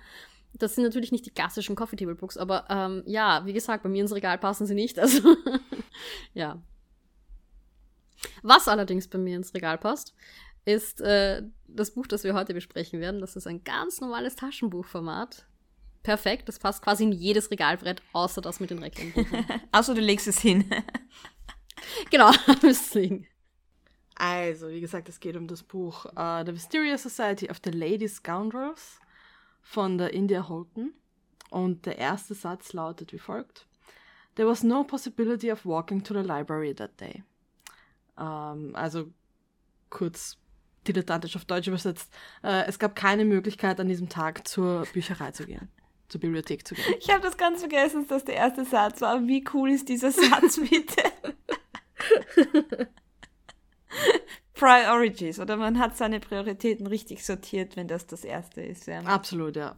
[0.53, 3.89] Das sind natürlich nicht die klassischen Coffee Table Books, aber ähm, ja, wie gesagt, bei
[3.89, 4.99] mir ins Regal passen sie nicht.
[4.99, 5.35] Also,
[6.33, 6.61] ja.
[8.43, 10.13] Was allerdings bei mir ins Regal passt,
[10.65, 13.21] ist äh, das Buch, das wir heute besprechen werden.
[13.21, 15.45] Das ist ein ganz normales Taschenbuchformat.
[16.03, 19.45] Perfekt, das passt quasi in jedes Regalbrett, außer das mit den Recklingbüchern.
[19.71, 20.65] Also du legst es hin.
[22.09, 23.27] genau, müsste liegen.
[24.15, 28.07] Also, wie gesagt, es geht um das Buch äh, The Mysterious Society of the Lady
[28.07, 28.99] Scoundrels
[29.61, 30.93] von der India Holton.
[31.49, 33.67] Und der erste Satz lautet wie folgt.
[34.35, 37.23] There was no possibility of walking to the library that day.
[38.17, 39.11] Ähm, also
[39.89, 40.37] kurz
[40.87, 42.11] dilettantisch auf Deutsch übersetzt.
[42.43, 45.69] Äh, es gab keine Möglichkeit, an diesem Tag zur Bücherei zu gehen,
[46.09, 46.95] zur Bibliothek zu gehen.
[46.99, 49.27] Ich habe das ganz vergessen, dass der erste Satz war.
[49.27, 51.03] Wie cool ist dieser Satz bitte?
[54.53, 58.85] Priorities, oder man hat seine Prioritäten richtig sortiert, wenn das das erste ist.
[58.85, 58.99] Ja.
[59.01, 59.75] Absolut, ja.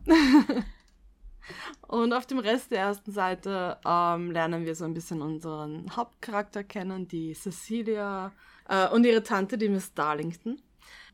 [1.88, 6.64] Und auf dem Rest der ersten Seite ähm, lernen wir so ein bisschen unseren Hauptcharakter
[6.64, 8.32] kennen, die Cecilia
[8.68, 10.62] äh, und ihre Tante, die Miss Darlington.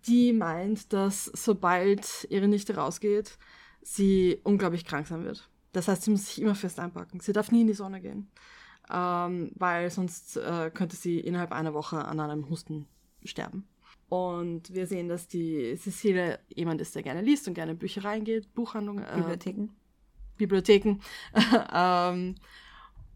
[0.08, 3.38] Die meint, dass sobald ihre Nichte rausgeht,
[3.82, 5.50] sie unglaublich krank sein wird.
[5.72, 7.20] Das heißt, sie muss sich immer fest einpacken.
[7.20, 8.30] Sie darf nie in die Sonne gehen,
[8.92, 12.88] ähm, weil sonst äh, könnte sie innerhalb einer Woche an einem Husten
[13.24, 13.68] sterben.
[14.08, 18.24] Und wir sehen, dass die Cecilia jemand ist, der gerne liest und gerne in Büchereien
[18.24, 19.70] geht, Buchhandlungen, äh, Bibliotheken.
[20.38, 21.00] Bibliotheken.
[21.74, 22.36] ähm,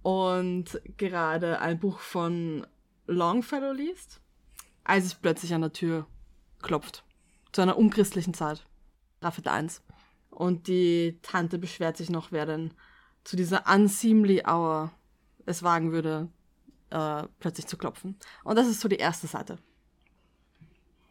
[0.04, 2.68] und gerade ein Buch von
[3.08, 4.22] Longfellow liest,
[4.84, 6.06] als es plötzlich an der Tür
[6.64, 7.04] klopft.
[7.52, 8.66] Zu einer unchristlichen Zeit.
[9.22, 9.82] Raffet 1.
[10.32, 12.74] Und die Tante beschwert sich noch, wer denn
[13.24, 14.92] zu dieser unseemly hour
[15.46, 16.30] es wagen würde,
[16.90, 18.18] äh, plötzlich zu klopfen.
[18.44, 19.60] Und das ist so die erste Seite.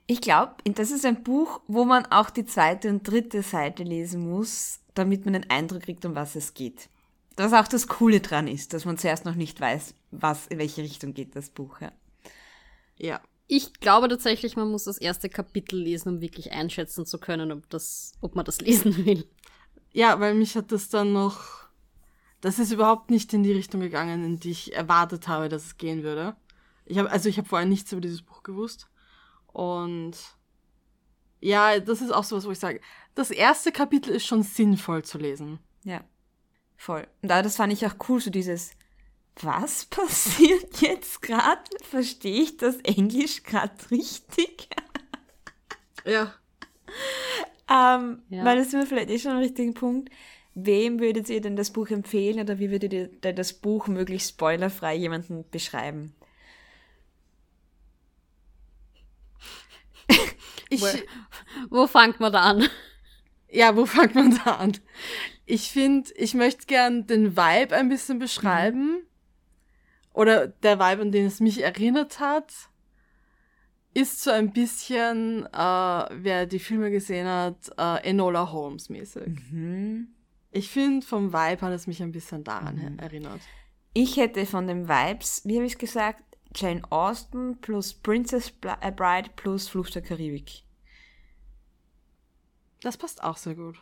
[0.07, 4.29] Ich glaube, das ist ein Buch, wo man auch die zweite und dritte Seite lesen
[4.29, 6.89] muss, damit man den Eindruck kriegt, um was es geht.
[7.37, 10.83] Was auch das Coole dran ist, dass man zuerst noch nicht weiß, was, in welche
[10.83, 11.81] Richtung geht das Buch.
[11.81, 11.93] Ja.
[12.99, 13.21] Ja.
[13.55, 17.69] Ich glaube tatsächlich, man muss das erste Kapitel lesen, um wirklich einschätzen zu können, ob,
[17.69, 19.29] das, ob man das lesen will.
[19.93, 21.69] Ja, weil mich hat das dann noch.
[22.41, 25.77] Das ist überhaupt nicht in die Richtung gegangen, in die ich erwartet habe, dass es
[25.77, 26.35] gehen würde.
[26.87, 28.89] Ich habe also ich habe vorher nichts über dieses Buch gewusst
[29.49, 30.17] und
[31.41, 32.81] ja, das ist auch sowas, wo ich sage,
[33.15, 35.59] das erste Kapitel ist schon sinnvoll zu lesen.
[35.85, 36.01] Ja,
[36.79, 37.07] voll.
[37.21, 38.73] Und da, das fand ich auch cool, so dieses,
[39.41, 41.63] was passiert jetzt gerade?
[41.83, 44.69] Verstehe ich das Englisch gerade richtig?
[46.05, 46.35] Ja.
[47.71, 48.45] Ähm, Ja.
[48.45, 50.11] Weil das sind wir vielleicht eh schon am richtigen Punkt.
[50.55, 54.31] Wem würdet ihr denn das Buch empfehlen oder wie würdet ihr denn das Buch möglichst
[54.31, 56.15] spoilerfrei jemanden beschreiben?
[60.69, 60.83] Ich.
[61.71, 62.69] Wo fängt man da an?
[63.51, 64.73] ja, wo fängt man da an?
[65.45, 69.07] Ich finde, ich möchte gern den Vibe ein bisschen beschreiben.
[70.13, 72.53] Oder der Vibe, an den es mich erinnert hat,
[73.95, 75.49] ist so ein bisschen, äh,
[76.11, 79.27] wer die Filme gesehen hat, äh, Enola Holmes mäßig.
[79.51, 80.09] Mhm.
[80.51, 83.41] Ich finde, vom Vibe hat es mich ein bisschen daran her- erinnert.
[83.95, 86.23] Ich hätte von den Vibes, wie habe ich gesagt,
[86.55, 90.65] Jane Austen plus Princess äh, Bride plus Fluch der Karibik.
[92.81, 93.77] Das passt auch sehr gut.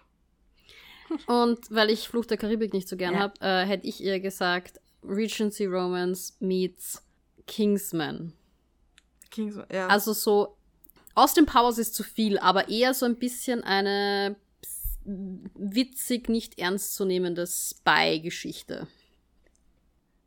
[1.26, 3.20] Und weil ich Fluch der Karibik nicht so gern Ja.
[3.20, 7.02] hab, äh, hätte ich ihr gesagt, Regency Romance meets
[7.46, 8.32] Kingsman.
[9.30, 9.86] Kings, ja.
[9.88, 10.56] Also so,
[11.14, 14.36] Austin Powers ist zu viel, aber eher so ein bisschen eine
[15.04, 18.86] witzig, nicht ernstzunehmende Spy-Geschichte.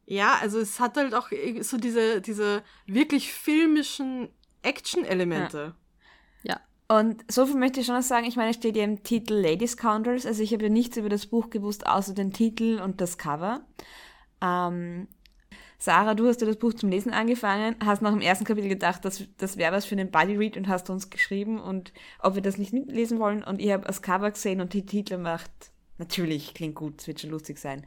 [0.05, 1.29] Ja, also es hat halt auch
[1.61, 4.29] so diese, diese wirklich filmischen
[4.61, 5.75] Action-Elemente.
[6.43, 6.59] Ja.
[6.87, 9.33] Und so viel möchte ich schon noch sagen, ich meine, es steht ja im Titel
[9.33, 12.99] Lady Scoundrels, also ich habe ja nichts über das Buch gewusst, außer den Titel und
[12.99, 13.65] das Cover.
[14.43, 15.07] Ähm,
[15.79, 19.03] Sarah, du hast ja das Buch zum Lesen angefangen, hast nach dem ersten Kapitel gedacht,
[19.03, 22.41] das, das wäre was für einen Buddy Read und hast uns geschrieben und ob wir
[22.41, 25.51] das nicht mitlesen wollen und ich habe das Cover gesehen und die Titel macht,
[25.97, 27.85] natürlich, klingt gut, es wird schon lustig sein.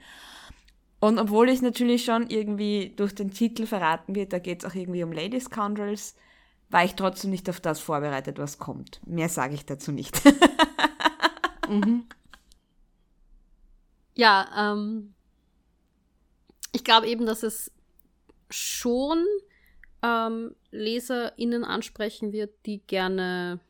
[1.01, 4.75] Und obwohl ich natürlich schon irgendwie durch den Titel verraten wird, da geht es auch
[4.75, 6.16] irgendwie um Lady Scoundrels,
[6.69, 9.01] war ich trotzdem nicht auf das vorbereitet, was kommt.
[9.07, 10.21] Mehr sage ich dazu nicht.
[11.69, 12.05] Mhm.
[14.14, 15.15] Ja, ähm,
[16.77, 17.73] ich glaube eben, dass es
[18.51, 19.25] schon
[20.03, 23.61] ähm, LeserInnen ansprechen wird, die gerne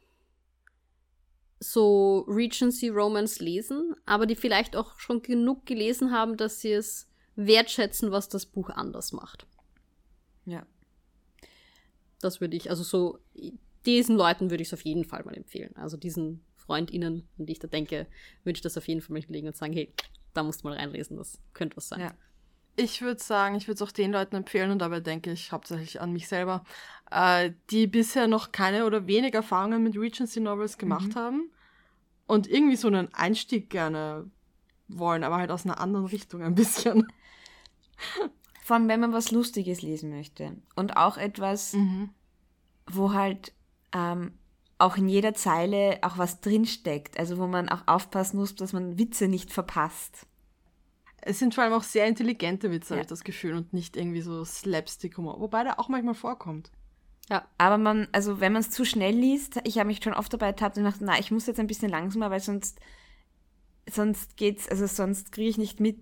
[1.60, 7.08] so Regency Romance lesen, aber die vielleicht auch schon genug gelesen haben, dass sie es
[7.36, 9.46] wertschätzen, was das Buch anders macht.
[10.44, 10.66] Ja.
[12.20, 13.20] Das würde ich, also so,
[13.86, 15.76] diesen Leuten würde ich es auf jeden Fall mal empfehlen.
[15.76, 18.08] Also diesen FreundInnen, an die ich da denke,
[18.42, 19.92] würde ich das auf jeden Fall mal legen und sagen, hey,
[20.34, 22.00] da musst du mal reinlesen, das könnte was sein.
[22.00, 22.14] Ja.
[22.76, 26.00] Ich würde sagen, ich würde es auch den Leuten empfehlen und dabei denke ich hauptsächlich
[26.00, 26.62] an mich selber,
[27.10, 31.14] äh, die bisher noch keine oder wenig Erfahrungen mit Regency Novels gemacht mhm.
[31.14, 31.50] haben
[32.26, 34.30] und irgendwie so einen Einstieg gerne
[34.88, 37.06] wollen, aber halt aus einer anderen Richtung ein bisschen.
[38.62, 42.10] Vor allem, wenn man was Lustiges lesen möchte und auch etwas, mhm.
[42.86, 43.52] wo halt
[43.92, 44.32] ähm,
[44.78, 48.98] auch in jeder Zeile auch was drinsteckt, also wo man auch aufpassen muss, dass man
[48.98, 50.26] Witze nicht verpasst.
[51.22, 52.96] Es sind vor allem auch sehr intelligente Witze, ja.
[52.98, 56.70] habe ich das Gefühl, und nicht irgendwie so Slapstick-Humor, wobei der auch manchmal vorkommt.
[57.28, 60.32] Ja, aber man, also wenn man es zu schnell liest, ich habe mich schon oft
[60.32, 62.78] dabei ertappt und dachte, na, ich muss jetzt ein bisschen langsamer, weil sonst,
[63.90, 65.98] sonst geht's, also sonst kriege ich nicht mit,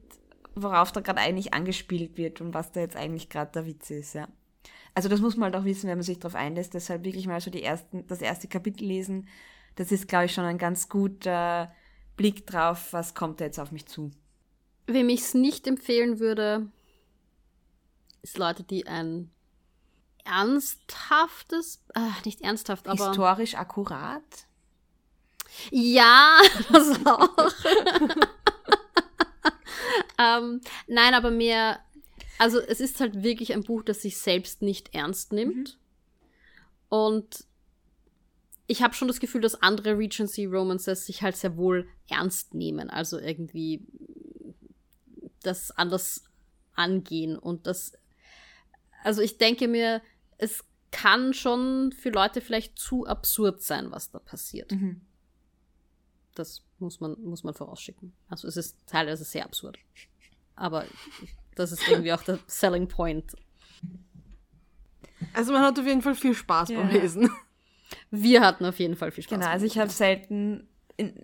[0.55, 4.15] worauf da gerade eigentlich angespielt wird und was da jetzt eigentlich gerade der Witz ist,
[4.15, 4.29] ja.
[4.95, 6.75] Also das muss man halt auch wissen, wenn man sich darauf einlässt.
[6.75, 9.29] Deshalb wirklich mal so die ersten, das erste Kapitel lesen.
[9.75, 11.75] Das ist, glaube ich, schon ein ganz guter
[12.17, 14.13] Blick drauf, was kommt da jetzt auf mich zu.
[14.87, 16.69] Wem ich es nicht empfehlen würde,
[18.23, 19.31] ist Leute, die ein
[20.25, 23.09] ernsthaftes, äh, nicht ernsthaft, aber.
[23.09, 24.23] Historisch akkurat?
[25.71, 26.41] Ja,
[26.73, 27.37] das auch.
[30.19, 31.81] ähm, nein, aber mehr,
[32.39, 35.79] also es ist halt wirklich ein Buch, das sich selbst nicht ernst nimmt.
[35.79, 35.85] Mhm.
[36.89, 37.45] Und
[38.67, 42.89] ich habe schon das Gefühl, dass andere Regency Romances sich halt sehr wohl ernst nehmen.
[42.89, 43.87] Also irgendwie
[45.47, 46.25] das anders
[46.75, 47.39] angehen.
[47.39, 47.93] Und das,
[49.03, 50.03] also ich denke mir,
[50.39, 54.73] es kann schon für Leute vielleicht zu absurd sein, was da passiert.
[54.73, 55.01] Mhm.
[56.35, 58.13] Das muss man, muss man vorausschicken.
[58.29, 59.79] Also es ist teilweise sehr absurd.
[60.57, 60.85] Aber
[61.55, 63.35] das ist irgendwie auch der Selling Point.
[65.33, 66.81] Also man hat auf jeden Fall viel Spaß ja.
[66.81, 67.31] beim Lesen.
[68.11, 69.39] Wir hatten auf jeden Fall viel Spaß.
[69.39, 70.69] Genau, also ich habe selten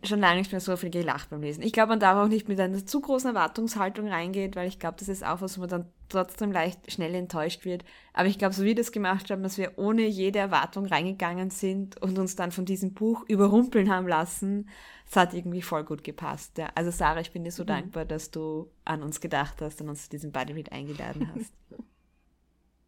[0.03, 1.63] schon lange nicht mehr so viel gelacht beim Lesen.
[1.63, 4.97] Ich glaube, man darf auch nicht mit einer zu großen Erwartungshaltung reingehen, weil ich glaube,
[4.99, 7.85] das ist auch was, wo man dann trotzdem leicht schnell enttäuscht wird.
[8.13, 11.51] Aber ich glaube, so wie wir das gemacht haben, dass wir ohne jede Erwartung reingegangen
[11.51, 14.69] sind und uns dann von diesem Buch überrumpeln haben lassen,
[15.07, 16.59] das hat irgendwie voll gut gepasst.
[16.59, 16.71] Ja.
[16.75, 17.69] Also Sarah, ich bin dir so mhm.
[17.69, 21.53] dankbar, dass du an uns gedacht hast und uns zu diesem Bodyread eingeladen hast.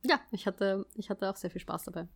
[0.03, 2.09] ja, ich hatte, ich hatte auch sehr viel Spaß dabei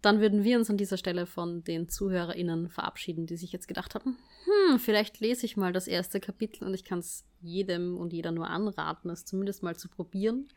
[0.00, 3.94] dann würden wir uns an dieser Stelle von den ZuhörerInnen verabschieden, die sich jetzt gedacht
[3.94, 8.12] haben, hm, vielleicht lese ich mal das erste Kapitel und ich kann es jedem und
[8.12, 10.48] jeder nur anraten, es zumindest mal zu probieren,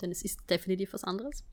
[0.00, 1.44] denn es ist definitiv was anderes.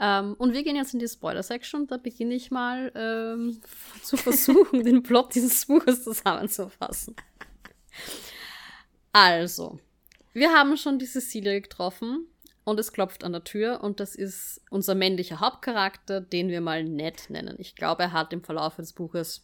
[0.00, 3.60] Ähm, und wir gehen jetzt in die Spoiler-Section, da beginne ich mal ähm,
[4.02, 7.14] zu versuchen, den Plot dieses Buches zusammenzufassen.
[9.12, 9.78] Also,
[10.32, 12.26] wir haben schon die Cecilia getroffen,
[12.68, 16.84] und es klopft an der Tür und das ist unser männlicher Hauptcharakter, den wir mal
[16.84, 17.56] Ned nennen.
[17.58, 19.42] Ich glaube, er hat im Verlauf des Buches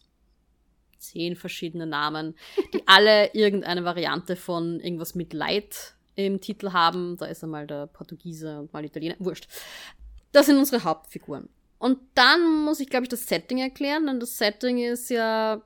[0.99, 2.35] zehn verschiedene Namen,
[2.75, 7.17] die alle irgendeine Variante von irgendwas mit Leid im Titel haben.
[7.17, 9.17] Da ist einmal der Portugiese und mal Italiener.
[9.19, 9.49] Wurscht.
[10.33, 11.49] Das sind unsere Hauptfiguren.
[11.79, 15.63] Und dann muss ich, glaube ich, das Setting erklären, denn das Setting ist ja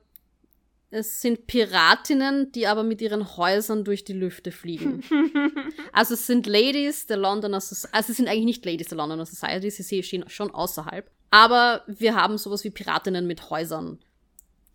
[0.91, 5.03] es sind Piratinnen, die aber mit ihren Häusern durch die Lüfte fliegen.
[5.93, 9.25] also es sind Ladies der Londoner Society, also es sind eigentlich nicht Ladies der Londoner
[9.25, 11.09] Society, sie stehen schon außerhalb.
[11.31, 13.99] Aber wir haben sowas wie Piratinnen mit Häusern,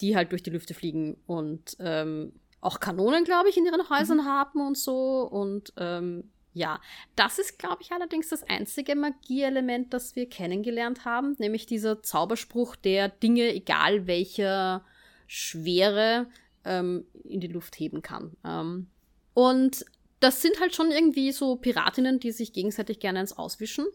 [0.01, 4.19] die halt durch die Lüfte fliegen und ähm, auch Kanonen, glaube ich, in ihren Häusern
[4.19, 4.25] mhm.
[4.25, 5.23] haben und so.
[5.23, 6.81] Und ähm, ja,
[7.17, 12.77] das ist, glaube ich, allerdings das einzige Magieelement, das wir kennengelernt haben, nämlich dieser Zauberspruch,
[12.77, 14.85] der Dinge, egal welcher
[15.27, 16.27] Schwere
[16.65, 18.37] ähm, in die Luft heben kann.
[18.45, 18.89] Ähm,
[19.35, 19.85] und
[20.21, 23.87] das sind halt schon irgendwie so Piratinnen, die sich gegenseitig gerne ins Auswischen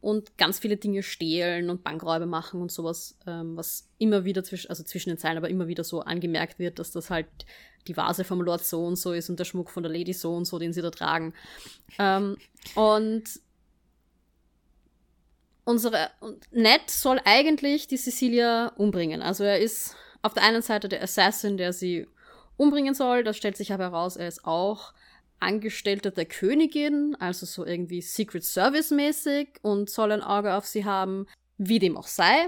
[0.00, 4.70] und ganz viele Dinge stehlen und Bankräube machen und sowas, ähm, was immer wieder zwischen,
[4.70, 7.26] also zwischen den Zeilen, aber immer wieder so angemerkt wird, dass das halt
[7.86, 10.34] die Vase vom Lord so und so ist und der Schmuck von der Lady so
[10.34, 11.34] und so, den sie da tragen.
[11.98, 12.36] Ähm,
[12.74, 13.24] und
[15.64, 16.10] unsere
[16.50, 19.22] Ned soll eigentlich die Cecilia umbringen.
[19.22, 22.06] Also er ist auf der einen Seite der Assassin, der sie
[22.56, 23.24] umbringen soll.
[23.24, 24.94] Das stellt sich aber heraus, er ist auch
[25.38, 30.84] Angestellter der Königin, also so irgendwie Secret Service mäßig und soll ein Auge auf sie
[30.84, 31.26] haben,
[31.58, 32.46] wie dem auch sei.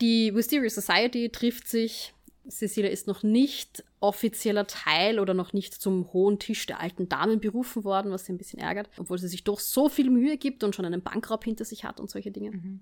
[0.00, 2.14] Die Wisteria Society trifft sich.
[2.48, 7.40] Cecilia ist noch nicht offizieller Teil oder noch nicht zum hohen Tisch der alten Damen
[7.40, 10.64] berufen worden, was sie ein bisschen ärgert, obwohl sie sich doch so viel Mühe gibt
[10.64, 12.52] und schon einen Bankraub hinter sich hat und solche Dinge.
[12.52, 12.80] Mhm.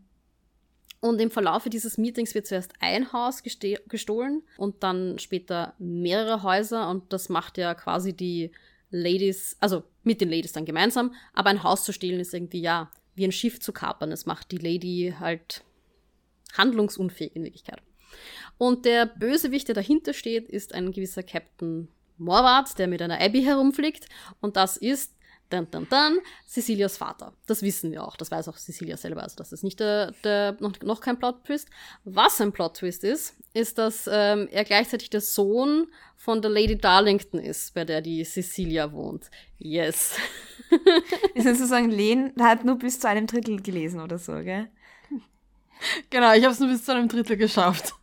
[1.00, 6.90] Und im Verlaufe dieses Meetings wird zuerst ein Haus gestohlen und dann später mehrere Häuser.
[6.90, 8.50] Und das macht ja quasi die
[8.90, 11.14] Ladies, also mit den Ladies dann gemeinsam.
[11.34, 14.10] Aber ein Haus zu stehlen ist irgendwie, ja, wie ein Schiff zu kapern.
[14.10, 15.62] Es macht die Lady halt
[16.56, 17.80] handlungsunfähig in Wirklichkeit.
[18.56, 23.42] Und der Bösewicht, der dahinter steht, ist ein gewisser Captain Morwart, der mit einer Abby
[23.42, 24.08] herumfliegt.
[24.40, 25.14] Und das ist
[25.50, 27.32] dann, dann, dann, Cecilias Vater.
[27.46, 28.16] Das wissen wir auch.
[28.16, 29.22] Das weiß auch Cecilia selber.
[29.22, 31.68] Also, das ist nicht der, der noch, noch kein Plot-Twist.
[32.04, 37.40] Was ein Plot-Twist ist, ist, dass ähm, er gleichzeitig der Sohn von der Lady Darlington
[37.40, 39.30] ist, bei der die Cecilia wohnt.
[39.58, 40.16] Yes.
[41.34, 44.68] ist sozusagen, Len hat nur bis zu einem Drittel gelesen oder so, gell?
[46.10, 47.94] Genau, ich habe es nur bis zu einem Drittel geschafft.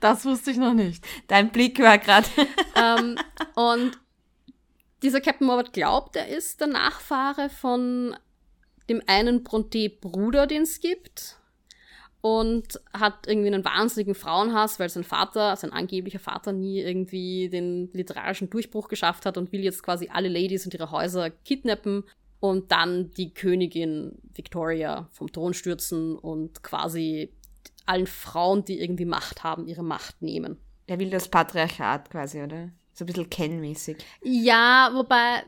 [0.00, 1.04] Das wusste ich noch nicht.
[1.28, 2.26] Dein Blick war gerade.
[2.74, 3.18] ähm,
[3.54, 3.98] und
[5.02, 8.16] dieser Captain Morvat glaubt, er ist der Nachfahre von
[8.88, 11.36] dem einen Bronte-Bruder, den es gibt.
[12.20, 17.90] Und hat irgendwie einen wahnsinnigen Frauenhass, weil sein Vater, sein angeblicher Vater, nie irgendwie den
[17.92, 22.02] literarischen Durchbruch geschafft hat und will jetzt quasi alle Ladies und ihre Häuser kidnappen
[22.40, 27.32] und dann die Königin Victoria vom Thron stürzen und quasi
[27.86, 30.58] allen Frauen, die irgendwie Macht haben, ihre Macht nehmen.
[30.86, 32.70] Er will das Patriarchat quasi, oder?
[32.98, 33.98] So ein bisschen kennmäßig.
[34.24, 35.44] Ja, wobei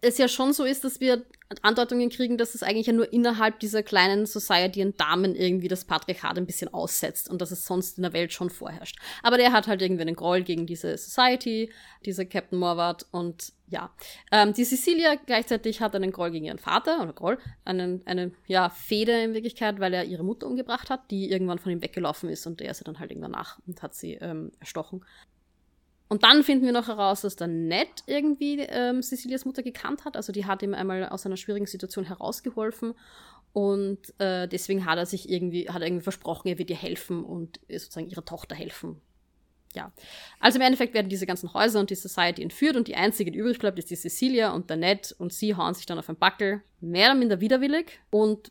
[0.00, 1.24] es ja schon so ist, dass wir
[1.62, 5.84] Andeutungen kriegen, dass es eigentlich ja nur innerhalb dieser kleinen Society und Damen irgendwie das
[5.84, 8.96] Patriarchat ein bisschen aussetzt und dass es sonst in der Welt schon vorherrscht.
[9.24, 11.72] Aber der hat halt irgendwie einen Groll gegen diese Society,
[12.04, 13.90] dieser Captain Morwart und ja.
[14.30, 18.70] Ähm, die Cecilia gleichzeitig hat einen Groll gegen ihren Vater, oder Groll, einen, eine, ja,
[18.70, 22.46] Fehde in Wirklichkeit, weil er ihre Mutter umgebracht hat, die irgendwann von ihm weggelaufen ist
[22.46, 25.02] und er ist dann halt irgendwann nach und hat sie ähm, erstochen.
[26.08, 30.16] Und dann finden wir noch heraus, dass der Ned irgendwie ähm, Cecilias Mutter gekannt hat.
[30.16, 32.94] Also die hat ihm einmal aus einer schwierigen Situation herausgeholfen.
[33.52, 37.24] Und äh, deswegen hat er sich irgendwie, hat er irgendwie versprochen, er wird ihr helfen
[37.24, 39.00] und sozusagen ihrer Tochter helfen.
[39.74, 39.92] Ja.
[40.40, 43.38] Also im Endeffekt werden diese ganzen Häuser und die Society entführt und die einzige, die
[43.38, 46.16] übrig bleibt, ist die Cecilia und der Ned und sie hauen sich dann auf ein
[46.16, 48.50] Backel, mehr oder minder widerwillig und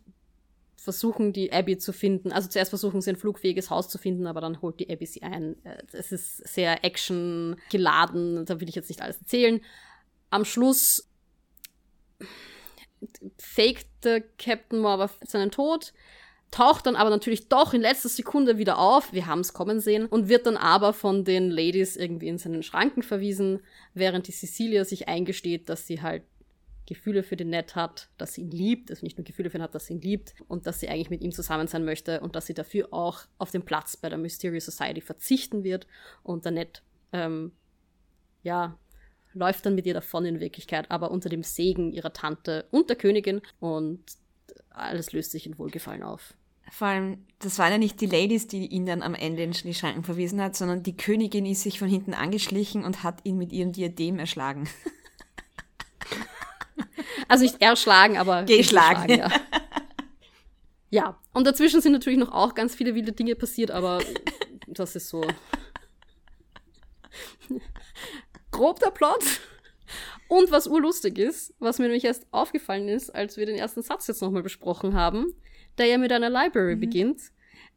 [0.77, 2.31] versuchen, die Abby zu finden.
[2.31, 5.23] Also zuerst versuchen sie ein flugfähiges Haus zu finden, aber dann holt die Abby sie
[5.23, 5.57] ein.
[5.65, 9.59] Äh, es ist sehr Action geladen, da will ich jetzt nicht alles erzählen.
[10.29, 11.09] Am Schluss
[13.37, 15.93] faked der Captain Morva seinen Tod,
[16.51, 20.05] taucht dann aber natürlich doch in letzter Sekunde wieder auf, wir haben es kommen sehen,
[20.05, 23.59] und wird dann aber von den Ladies irgendwie in seinen Schranken verwiesen,
[23.93, 26.23] während die Cecilia sich eingesteht, dass sie halt
[26.88, 29.62] Gefühle für den Ned hat, dass sie ihn liebt, also nicht nur Gefühle für ihn
[29.62, 32.36] hat, dass sie ihn liebt und dass sie eigentlich mit ihm zusammen sein möchte und
[32.36, 35.86] dass sie dafür auch auf den Platz bei der Mysterious Society verzichten wird
[36.23, 37.52] und der Ned, ähm,
[38.41, 38.80] ja,
[39.34, 42.97] läuft dann mit ihr davon in Wirklichkeit, aber unter dem Segen ihrer Tante und der
[42.97, 44.02] Königin und
[44.69, 46.34] alles löst sich in Wohlgefallen auf.
[46.71, 49.73] Vor allem, das waren ja nicht die Ladies, die ihn dann am Ende in die
[49.73, 53.54] Schranken verwiesen hat, sondern die Königin ist sich von hinten angeschlichen und hat ihn mit
[53.54, 54.67] ihrem Diadem erschlagen.
[57.27, 59.09] Also nicht erschlagen, aber geschlagen.
[59.09, 59.31] Ja.
[60.89, 63.99] ja, und dazwischen sind natürlich noch auch ganz viele wilde Dinge passiert, aber
[64.67, 65.23] das ist so
[68.51, 69.23] grob der Plot.
[70.27, 74.07] Und was urlustig ist, was mir nämlich erst aufgefallen ist, als wir den ersten Satz
[74.07, 75.33] jetzt nochmal besprochen haben,
[75.77, 76.81] der ja mit einer Library mhm.
[76.81, 77.21] beginnt,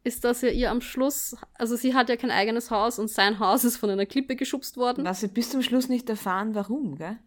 [0.02, 3.38] ist, dass er ihr am Schluss, also sie hat ja kein eigenes Haus und sein
[3.38, 5.04] Haus ist von einer Klippe geschubst worden.
[5.04, 7.18] Was wir bis zum Schluss nicht erfahren, warum, gell?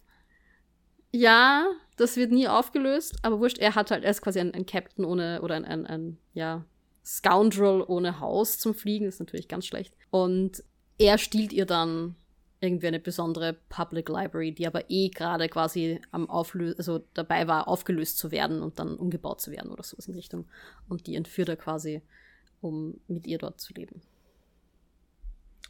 [1.16, 4.66] Ja, das wird nie aufgelöst, aber wurscht, er hat halt, er ist quasi ein, ein
[4.66, 6.66] Captain ohne, oder ein, ein, ein, ja,
[7.06, 9.94] Scoundrel ohne Haus zum Fliegen, das ist natürlich ganz schlecht.
[10.10, 10.64] Und
[10.98, 12.16] er stiehlt ihr dann
[12.62, 17.68] irgendwie eine besondere Public Library, die aber eh gerade quasi am Auflösen, also dabei war,
[17.68, 20.46] aufgelöst zu werden und dann umgebaut zu werden oder sowas in Richtung.
[20.88, 22.02] Und die entführt er quasi,
[22.62, 24.02] um mit ihr dort zu leben.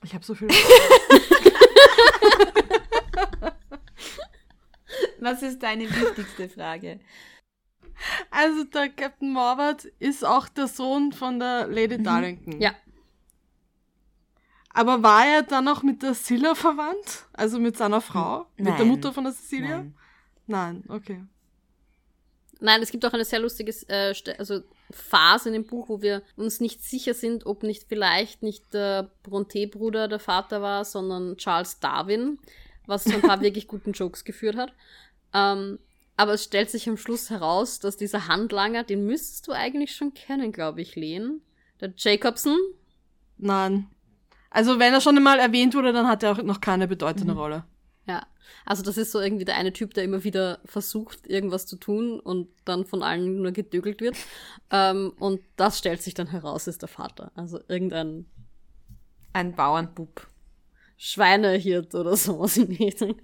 [0.04, 0.50] Ich habe so viel.
[5.24, 7.00] Was ist deine wichtigste Frage?
[8.30, 12.04] Also der Captain Morwart ist auch der Sohn von der Lady mhm.
[12.04, 12.62] Darlington.
[12.62, 12.76] Ja.
[14.70, 17.26] Aber war er dann auch mit der Silla verwandt?
[17.34, 18.48] Also mit seiner Frau?
[18.58, 18.72] Nein.
[18.72, 19.78] Mit der Mutter von der Cecilia?
[19.78, 19.94] Nein.
[20.46, 21.24] Nein, okay.
[22.60, 26.24] Nein, es gibt auch eine sehr lustige äh, also Phase in dem Buch, wo wir
[26.36, 31.80] uns nicht sicher sind, ob nicht vielleicht nicht der Bronte-Bruder der Vater war, sondern Charles
[31.80, 32.40] Darwin,
[32.86, 34.74] was zu ein paar wirklich guten Jokes geführt hat.
[35.34, 35.80] Ähm,
[36.16, 40.14] aber es stellt sich am Schluss heraus, dass dieser Handlanger, den müsstest du eigentlich schon
[40.14, 41.42] kennen, glaube ich, Len.
[41.82, 42.58] Der Jacobson.
[43.38, 43.88] Nein.
[44.50, 47.40] Also wenn er schon einmal erwähnt wurde, dann hat er auch noch keine bedeutende mhm.
[47.40, 47.64] Rolle.
[48.08, 48.26] Ja.
[48.66, 52.20] Also das ist so irgendwie der eine Typ, der immer wieder versucht, irgendwas zu tun
[52.20, 54.16] und dann von allen nur gedögelt wird.
[54.72, 57.32] ähm, und das stellt sich dann heraus, ist der Vater.
[57.36, 58.28] Also irgendein
[59.34, 60.28] Ein Bauernbub.
[60.98, 63.16] Schweinehirt oder sowas die Richtung.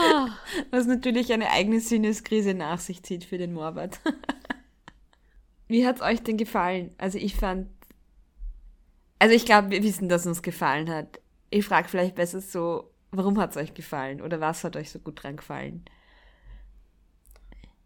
[0.70, 4.00] Was natürlich eine eigene Sinneskrise nach sich zieht für den Morbad.
[5.68, 6.94] Wie hat's euch denn gefallen?
[6.98, 7.68] Also ich fand,
[9.18, 11.20] also ich glaube, wir wissen, dass uns gefallen hat.
[11.50, 15.22] Ich frage vielleicht besser so, warum hat's euch gefallen oder was hat euch so gut
[15.22, 15.84] dran gefallen?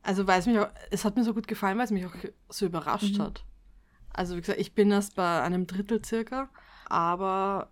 [0.02, 2.14] Also weil es mich auch, es hat mir so gut gefallen, weil es mich auch
[2.48, 3.22] so überrascht Mhm.
[3.22, 3.44] hat.
[4.12, 6.48] Also wie gesagt, ich bin erst bei einem Drittel circa,
[6.86, 7.70] aber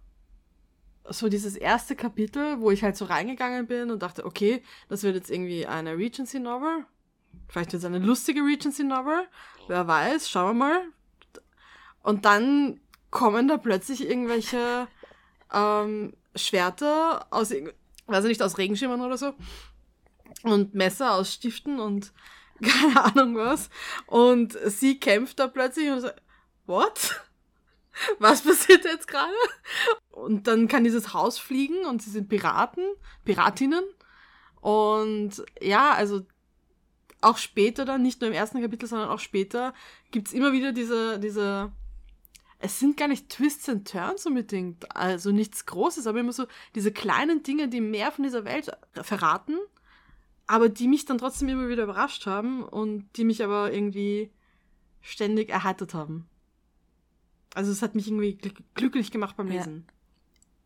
[1.10, 5.14] so dieses erste Kapitel, wo ich halt so reingegangen bin und dachte, okay, das wird
[5.14, 6.84] jetzt irgendwie eine Regency Novel.
[7.48, 9.26] Vielleicht wird es eine lustige Regency Novel.
[9.68, 10.82] Wer weiß, schauen wir mal.
[12.02, 12.80] Und dann
[13.10, 14.88] kommen da plötzlich irgendwelche
[15.52, 19.34] ähm, Schwerter aus, weiß ich nicht, aus Regenschimmern oder so.
[20.42, 22.12] Und Messer aus Stiften und
[22.62, 23.70] keine Ahnung was.
[24.06, 26.08] Und sie kämpft da plötzlich und so,
[26.66, 27.27] what?
[28.18, 29.32] Was passiert jetzt gerade?
[30.10, 32.84] Und dann kann dieses Haus fliegen und sie sind Piraten,
[33.24, 33.84] Piratinnen.
[34.60, 36.22] Und ja, also
[37.20, 39.74] auch später dann, nicht nur im ersten Kapitel, sondern auch später,
[40.10, 41.72] gibt's immer wieder diese, diese,
[42.58, 46.92] es sind gar nicht Twists and Turns unbedingt, also nichts Großes, aber immer so diese
[46.92, 49.56] kleinen Dinge, die mehr von dieser Welt verraten,
[50.46, 54.30] aber die mich dann trotzdem immer wieder überrascht haben und die mich aber irgendwie
[55.00, 56.28] ständig erheitert haben.
[57.54, 59.58] Also es hat mich irgendwie glück- glücklich gemacht beim Ja.
[59.58, 59.86] Lesen.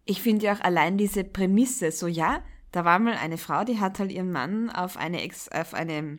[0.04, 3.78] Ich finde ja auch allein diese Prämisse, so ja, da war mal eine Frau, die
[3.78, 6.18] hat halt ihren Mann auf eine, Ex auf eine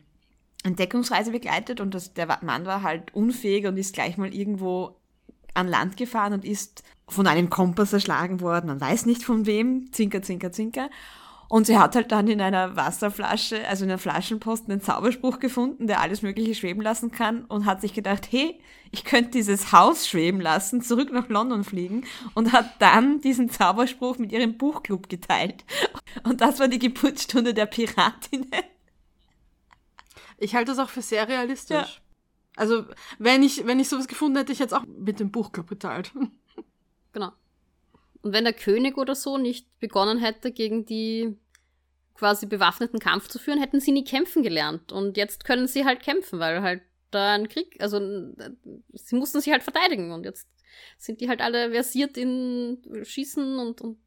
[0.62, 4.96] Entdeckungsreise begleitet und das, der Mann war halt unfähig und ist gleich mal irgendwo
[5.52, 8.68] an Land gefahren und ist von einem Kompass erschlagen worden.
[8.68, 9.92] Man weiß nicht von wem.
[9.92, 10.88] Zinker, zinker, zinker.
[11.54, 15.86] Und sie hat halt dann in einer Wasserflasche, also in einem Flaschenposten, einen Zauberspruch gefunden,
[15.86, 20.08] der alles Mögliche schweben lassen kann und hat sich gedacht, hey, ich könnte dieses Haus
[20.08, 25.64] schweben lassen, zurück nach London fliegen und hat dann diesen Zauberspruch mit ihrem Buchclub geteilt.
[26.24, 28.50] Und das war die Geburtsstunde der Piratinnen.
[30.38, 31.76] Ich halte das auch für sehr realistisch.
[31.76, 31.86] Ja.
[32.56, 32.84] Also,
[33.20, 36.12] wenn ich, wenn ich sowas gefunden hätte, ich jetzt auch mit dem Buchclub geteilt.
[37.12, 37.30] Genau.
[38.22, 41.36] Und wenn der König oder so nicht begonnen hätte, gegen die
[42.14, 44.92] quasi bewaffneten Kampf zu führen, hätten sie nie kämpfen gelernt.
[44.92, 48.50] Und jetzt können sie halt kämpfen, weil halt da ein Krieg, also äh,
[48.92, 50.48] sie mussten sich halt verteidigen und jetzt
[50.98, 53.98] sind die halt alle versiert in Schießen und, und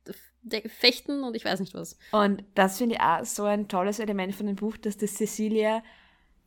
[0.67, 1.97] Fechten und ich weiß nicht was.
[2.11, 5.83] Und das finde ich auch so ein tolles Element von dem Buch, dass das Cecilia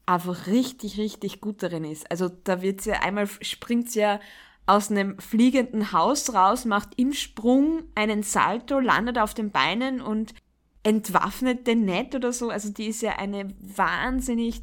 [0.07, 2.11] einfach richtig, richtig gut darin ist.
[2.11, 4.21] Also da wird sie einmal springt sie ja
[4.67, 10.35] aus einem fliegenden Haus raus, macht im Sprung einen Salto, landet auf den Beinen und
[10.83, 12.51] entwaffnet den Ned oder so.
[12.51, 14.63] Also die ist ja eine wahnsinnig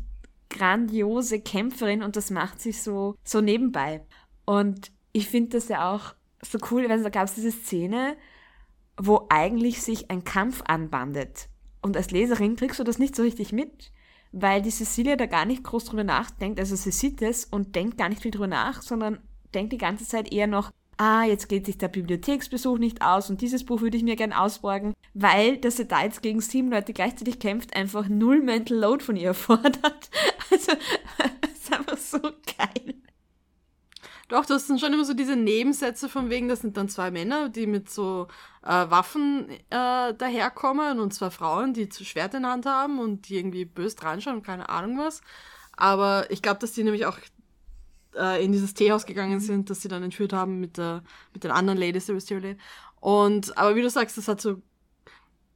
[0.50, 4.06] grandiose Kämpferin und das macht sie so, so nebenbei.
[4.46, 8.16] Und ich finde das ja auch so cool, weil da gab es diese Szene,
[8.98, 11.50] wo eigentlich sich ein Kampf anbandet.
[11.82, 13.92] Und als Leserin kriegst du das nicht so richtig mit,
[14.32, 16.60] weil die Cecilia da gar nicht groß drüber nachdenkt.
[16.60, 19.20] Also sie sieht es und denkt gar nicht viel drüber nach, sondern
[19.54, 23.42] denkt die ganze Zeit eher noch, ah, jetzt geht sich der Bibliotheksbesuch nicht aus und
[23.42, 26.94] dieses Buch würde ich mir gern ausborgen, weil, dass sie da jetzt gegen sieben Leute
[26.94, 30.10] gleichzeitig kämpft, einfach null Mental Load von ihr fordert.
[30.52, 30.72] Also,
[31.42, 32.96] das ist einfach so geil.
[34.30, 37.48] Doch, das sind schon immer so diese Nebensätze von wegen, das sind dann zwei Männer,
[37.48, 38.28] die mit so
[38.62, 43.38] äh, Waffen äh, daherkommen und zwei Frauen, die zu Schwert in Hand haben und die
[43.38, 45.22] irgendwie böse dranschauen und keine Ahnung was.
[45.78, 47.18] Aber ich glaube, dass die nämlich auch
[48.18, 51.04] äh, in dieses Teehaus gegangen sind, das sie dann entführt haben mit, der,
[51.34, 52.56] mit den anderen Ladies der Wisteria.
[53.00, 54.62] Und, aber wie du sagst, das hat so,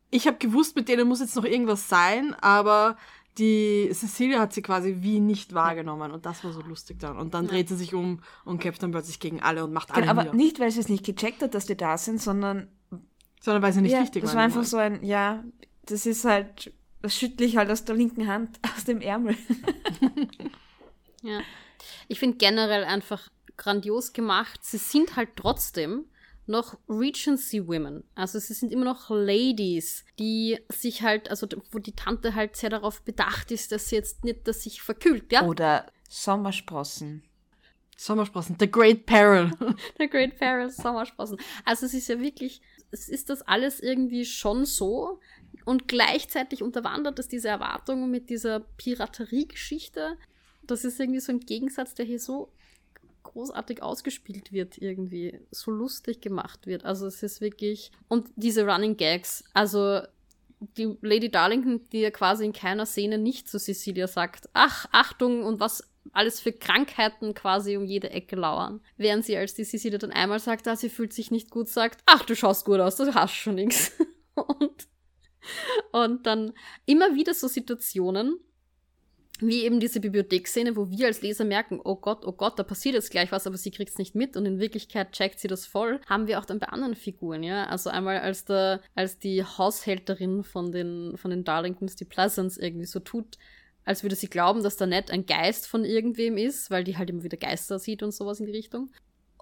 [0.09, 2.97] ich habe gewusst, mit denen muss jetzt noch irgendwas sein, aber
[3.37, 7.17] die Cecilia hat sie quasi wie nicht wahrgenommen und das war so lustig dann.
[7.17, 10.01] Und dann dreht sie sich um und kämpft dann plötzlich gegen alle und macht alle
[10.01, 10.35] Genau, aber nieder.
[10.35, 12.67] nicht, weil sie es nicht gecheckt hat, dass die da sind, sondern
[13.39, 14.37] Sondern weil sie nicht ja, wichtig das waren.
[14.37, 15.43] war einfach so ein, ja,
[15.85, 19.35] das ist halt, das schüttle ich halt aus der linken Hand aus dem Ärmel.
[21.23, 21.39] Ja.
[22.07, 24.59] Ich finde generell einfach grandios gemacht.
[24.63, 26.05] Sie sind halt trotzdem
[26.47, 28.03] noch Regency Women.
[28.15, 32.69] Also sie sind immer noch Ladies, die sich halt, also wo die Tante halt sehr
[32.69, 35.45] darauf bedacht ist, dass sie jetzt nicht, dass sich verkühlt, ja?
[35.45, 37.23] Oder Sommersprossen.
[37.95, 39.51] Sommersprossen, The Great Peril.
[39.99, 41.37] Der Great Peril Sommersprossen.
[41.65, 42.61] Also es ist ja wirklich,
[42.91, 45.19] es ist das alles irgendwie schon so
[45.65, 50.17] und gleichzeitig unterwandert es diese Erwartungen mit dieser Piraterie-Geschichte.
[50.63, 52.51] Das ist irgendwie so ein Gegensatz, der hier so
[53.23, 56.85] großartig ausgespielt wird irgendwie, so lustig gemacht wird.
[56.85, 60.01] Also es ist wirklich und diese Running Gags, also
[60.77, 65.43] die Lady Darlington, die ja quasi in keiner Szene nicht zu Cecilia sagt, ach, Achtung
[65.43, 68.81] und was alles für Krankheiten quasi um jede Ecke lauern.
[68.97, 72.01] Während sie, als die Cecilia dann einmal sagt, ah, sie fühlt sich nicht gut, sagt,
[72.05, 73.91] ach, du schaust gut aus, du hast schon nichts.
[74.33, 74.87] Und,
[75.91, 76.53] und dann
[76.85, 78.39] immer wieder so Situationen,
[79.41, 82.95] wie eben diese Bibliotheksszene, wo wir als Leser merken, oh Gott, oh Gott, da passiert
[82.95, 85.65] jetzt gleich was, aber sie kriegt es nicht mit und in Wirklichkeit checkt sie das
[85.65, 87.65] voll, haben wir auch dann bei anderen Figuren, ja.
[87.65, 92.85] Also einmal als der, als die Haushälterin von den, von den Darlingtons, die Pleasance, irgendwie
[92.85, 93.37] so tut,
[93.83, 97.09] als würde sie glauben, dass da Ned ein Geist von irgendwem ist, weil die halt
[97.09, 98.91] immer wieder Geister sieht und sowas in die Richtung.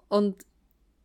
[0.08, 0.44] Und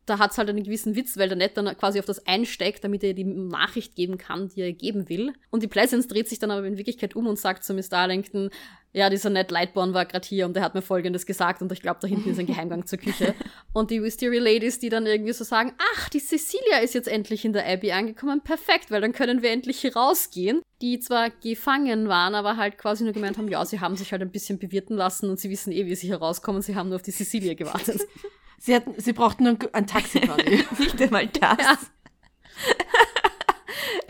[0.05, 2.83] da hat es halt einen gewissen Witz, weil der Ned dann quasi auf das einsteigt,
[2.83, 5.33] damit er die Nachricht geben kann, die er geben will.
[5.49, 8.49] Und die Pleasance dreht sich dann aber in Wirklichkeit um und sagt zu Miss Darlington,
[8.95, 11.81] ja, dieser Ned Lightborn war gerade hier und der hat mir Folgendes gesagt und ich
[11.81, 13.33] glaube, da hinten ist ein Geheimgang zur Küche.
[13.73, 17.43] Und die Wisteria Ladies, die dann irgendwie so sagen, ach, die Cecilia ist jetzt endlich
[17.43, 20.61] in der Abbey angekommen, perfekt, weil dann können wir endlich hier rausgehen.
[20.81, 24.21] Die zwar gefangen waren, aber halt quasi nur gemeint haben, ja, sie haben sich halt
[24.21, 26.95] ein bisschen bewirten lassen und sie wissen eh, wie sie hier rauskommen, sie haben nur
[26.95, 27.99] auf die Cecilia gewartet.
[28.57, 30.65] Sie, hatten, sie brauchten nur ein Taxi quasi.
[30.79, 31.57] Nicht einmal das.
[31.59, 31.77] Ja.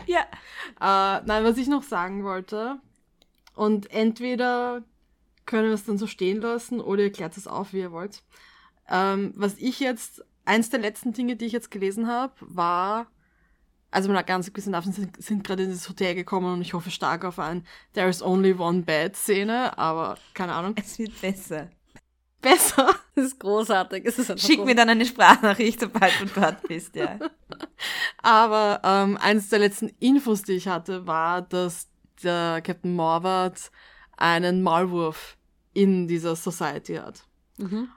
[0.80, 1.18] ja.
[1.18, 2.80] Äh, nein, was ich noch sagen wollte,
[3.56, 4.82] und entweder
[5.46, 8.22] können wir es dann so stehen lassen oder ihr klärt es auf, wie ihr wollt.
[8.88, 13.06] Ähm, was ich jetzt, eins der letzten Dinge, die ich jetzt gelesen habe, war,
[13.90, 16.90] also meine ganz bisschen Affen sind, sind gerade in das Hotel gekommen und ich hoffe
[16.90, 20.74] stark auf ein There is only one bed Szene, aber keine Ahnung.
[20.76, 21.70] Es wird besser.
[22.40, 22.94] Besser?
[23.14, 24.04] Das ist großartig.
[24.04, 24.64] Es ist Schick großartig.
[24.64, 27.18] mir dann eine Sprachnachricht, sobald du dort bist, ja.
[28.22, 31.88] aber ähm, eines der letzten Infos, die ich hatte, war, dass
[32.22, 33.70] der Captain Morwart
[34.16, 35.36] einen Maulwurf
[35.72, 37.24] in dieser Society hat.
[37.58, 37.88] Mhm.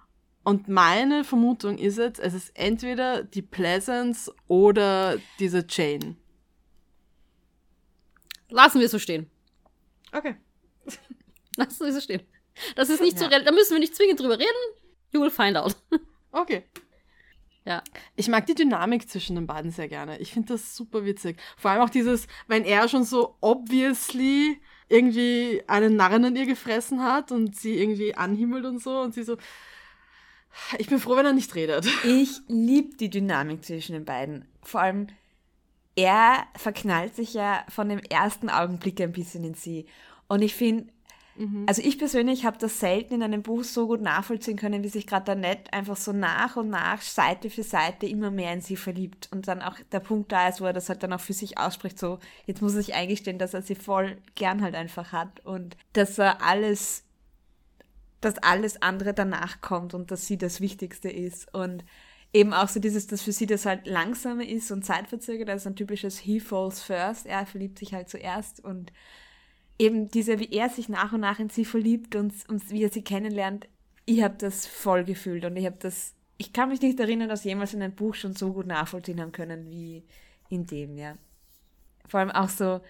[0.43, 6.15] Und meine Vermutung ist jetzt, es ist entweder die Pleasance oder diese Jane.
[8.49, 9.29] Lassen wir so stehen.
[10.11, 10.35] Okay.
[11.55, 12.21] Lassen wir so stehen.
[12.75, 13.29] Das ist nicht ja.
[13.29, 14.49] so, da müssen wir nicht zwingend drüber reden.
[15.11, 15.75] You will find out.
[16.31, 16.63] Okay.
[17.65, 17.83] Ja.
[18.15, 20.19] Ich mag die Dynamik zwischen den beiden sehr gerne.
[20.19, 21.37] Ich finde das super witzig.
[21.57, 27.03] Vor allem auch dieses, wenn er schon so obviously irgendwie einen Narren an ihr gefressen
[27.03, 29.37] hat und sie irgendwie anhimmelt und so und sie so.
[30.77, 31.87] Ich bin froh, wenn er nicht redet.
[32.03, 34.47] Ich liebe die Dynamik zwischen den beiden.
[34.63, 35.07] Vor allem,
[35.95, 39.85] er verknallt sich ja von dem ersten Augenblick ein bisschen in sie.
[40.27, 40.91] Und ich finde,
[41.39, 41.63] Mhm.
[41.67, 45.07] Also ich persönlich habe das selten in einem Buch so gut nachvollziehen können, wie sich
[45.07, 48.75] gerade der Ned einfach so nach und nach, Seite für Seite immer mehr in sie
[48.75, 49.29] verliebt.
[49.31, 51.57] Und dann auch der Punkt da ist, wo er das halt dann auch für sich
[51.57, 55.39] ausspricht, so jetzt muss er sich eingestehen, dass er sie voll gern halt einfach hat
[55.45, 57.05] und dass er alles,
[58.19, 61.53] dass alles andere danach kommt und dass sie das Wichtigste ist.
[61.53, 61.85] Und
[62.33, 65.77] eben auch so dieses, dass für sie das halt langsamer ist und zeitverzögert, also ein
[65.77, 68.91] typisches He falls first, er verliebt sich halt zuerst und
[69.79, 72.89] eben diese, wie er sich nach und nach in sie verliebt und, und wie er
[72.89, 73.67] sie kennenlernt,
[74.05, 77.43] ich habe das voll gefühlt und ich habe das, ich kann mich nicht erinnern, dass
[77.43, 80.03] jemals in einem Buch schon so gut nachvollziehen haben können wie
[80.49, 81.15] in dem, ja.
[82.07, 82.81] Vor allem auch so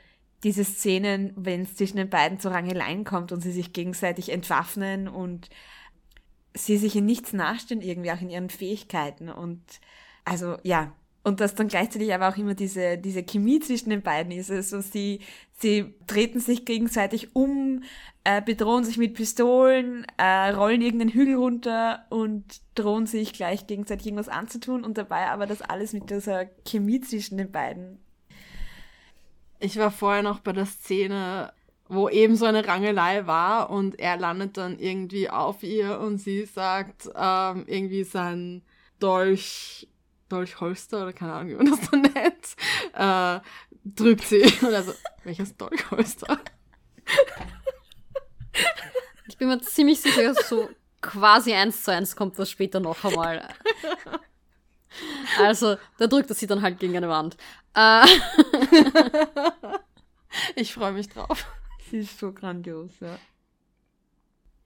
[0.43, 5.07] diese Szenen, wenn es zwischen den beiden zu Rangeleien kommt und sie sich gegenseitig entwaffnen
[5.07, 5.49] und
[6.53, 9.61] sie sich in nichts nachstehen, irgendwie auch in ihren Fähigkeiten und
[10.23, 10.93] also ja,
[11.23, 14.51] und dass dann gleichzeitig aber auch immer diese, diese Chemie zwischen den beiden ist.
[14.51, 15.19] Also sie,
[15.57, 17.83] sie treten sich gegenseitig um,
[18.23, 22.45] äh, bedrohen sich mit Pistolen, äh, rollen irgendeinen Hügel runter und
[22.75, 27.37] drohen sich gleich gegenseitig irgendwas anzutun und dabei aber das alles mit dieser Chemie zwischen
[27.37, 27.99] den beiden.
[29.59, 31.51] Ich war vorher noch bei der Szene,
[31.89, 36.45] wo eben so eine Rangelei war und er landet dann irgendwie auf ihr und sie
[36.45, 38.61] sagt ähm, irgendwie sein
[38.99, 39.87] Dolch
[40.29, 42.55] Dolchholster oder keine Ahnung, wie man das dann nennt,
[42.93, 43.39] äh,
[43.83, 44.41] drückt sie.
[44.61, 46.39] Und also, welches Dolchholster?
[49.27, 50.69] Ich bin mir ziemlich sicher, dass so
[51.01, 53.47] quasi eins zu eins kommt das später noch einmal.
[55.37, 57.37] Also, da drückt er sie dann halt gegen eine Wand.
[57.75, 58.05] Äh.
[60.55, 61.45] ich freue mich drauf.
[61.89, 63.17] Sie ist so grandios, ja.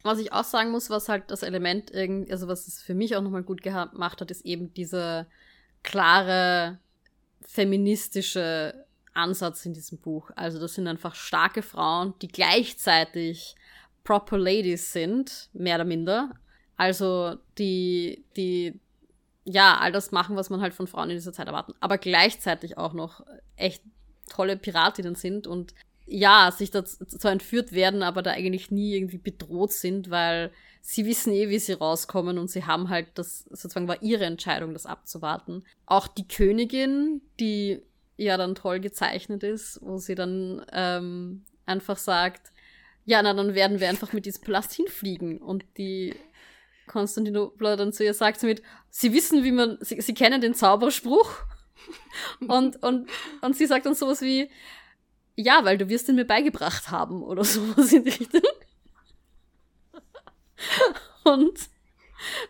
[0.03, 3.15] Was ich auch sagen muss, was halt das Element irgendwie, also was es für mich
[3.15, 5.27] auch nochmal gut gemacht hat, ist eben diese
[5.83, 6.79] klare
[7.41, 10.31] feministische Ansatz in diesem Buch.
[10.35, 13.55] Also das sind einfach starke Frauen, die gleichzeitig
[14.03, 16.31] proper ladies sind, mehr oder minder.
[16.77, 18.79] Also die, die,
[19.45, 22.77] ja, all das machen, was man halt von Frauen in dieser Zeit erwarten, aber gleichzeitig
[22.77, 23.23] auch noch
[23.55, 23.83] echt
[24.29, 25.75] tolle Piratinnen sind und
[26.05, 30.51] ja, sich da zwar entführt werden, aber da eigentlich nie irgendwie bedroht sind, weil
[30.81, 34.73] sie wissen eh, wie sie rauskommen und sie haben halt das, sozusagen war ihre Entscheidung,
[34.73, 35.63] das abzuwarten.
[35.85, 37.81] Auch die Königin, die
[38.17, 42.51] ja dann toll gezeichnet ist, wo sie dann ähm, einfach sagt,
[43.05, 45.37] ja, na, dann werden wir einfach mit diesem Palast hinfliegen.
[45.39, 46.15] Und die
[46.87, 50.53] Konstantinopla dann zu ihr sagt sie mit, sie wissen, wie man, sie, sie kennen den
[50.53, 51.31] Zauberspruch.
[52.47, 53.09] und, und,
[53.41, 54.49] und sie sagt dann sowas wie,
[55.35, 58.41] ja, weil du wirst ihn mir beigebracht haben oder sowas in die Richtung.
[61.23, 61.59] Und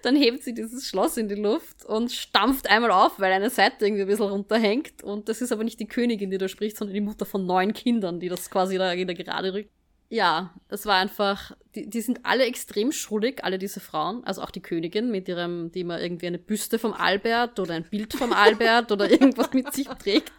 [0.03, 3.85] dann hebt sie dieses Schloss in die Luft und stampft einmal auf, weil eine Seite
[3.85, 5.03] irgendwie ein bisschen runterhängt.
[5.03, 7.73] Und das ist aber nicht die Königin, die da spricht, sondern die Mutter von neun
[7.73, 9.71] Kindern, die das quasi da wieder gerade rückt.
[10.09, 14.51] Ja, es war einfach, die, die sind alle extrem schuldig, alle diese Frauen, also auch
[14.51, 18.31] die Königin mit ihrem, die immer irgendwie eine Büste vom Albert oder ein Bild vom
[18.31, 20.31] Albert oder irgendwas mit sich trägt.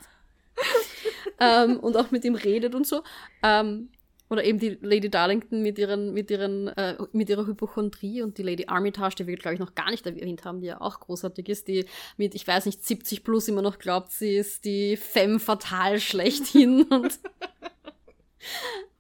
[1.41, 3.03] Ähm, und auch mit ihm redet und so.
[3.43, 3.91] Ähm,
[4.31, 8.43] oder eben die Lady Darlington mit ihren, mit ihren, äh, mit ihrer Hypochondrie und die
[8.43, 11.49] Lady Armitage, die wir, glaube ich, noch gar nicht erwähnt haben, die ja auch großartig
[11.49, 11.87] ist, die
[12.17, 16.83] mit, ich weiß nicht, 70 plus immer noch glaubt, sie ist die Femme fatal schlechthin
[16.91, 17.19] und,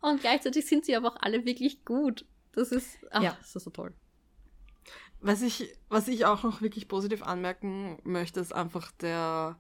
[0.02, 2.26] und gleichzeitig sind sie aber auch alle wirklich gut.
[2.52, 3.36] Das ist, ach, ja.
[3.40, 3.92] das ist so toll.
[5.20, 9.56] Was ich, was ich auch noch wirklich positiv anmerken möchte, ist einfach der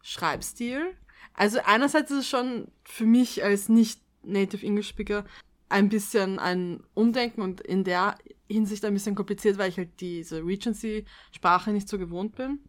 [0.00, 0.96] Schreibstil.
[1.32, 5.24] Also einerseits ist es schon für mich als nicht Native English Speaker
[5.68, 8.16] ein bisschen ein Umdenken und in der
[8.48, 12.60] Hinsicht ein bisschen kompliziert, weil ich halt diese Regency-Sprache nicht so gewohnt bin.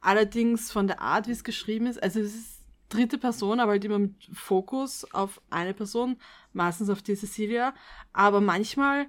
[0.00, 3.84] Allerdings von der Art, wie es geschrieben ist, also es ist dritte Person, aber halt
[3.84, 6.16] immer mit Fokus auf eine Person,
[6.52, 7.74] meistens auf die Cecilia,
[8.12, 9.06] aber manchmal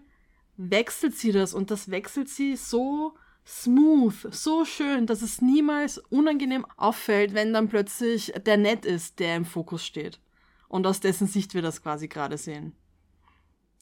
[0.58, 3.16] wechselt sie das und das wechselt sie so
[3.50, 9.36] smooth, so schön, dass es niemals unangenehm auffällt, wenn dann plötzlich der Nett ist, der
[9.36, 10.20] im Fokus steht
[10.68, 12.76] und aus dessen Sicht wir das quasi gerade sehen.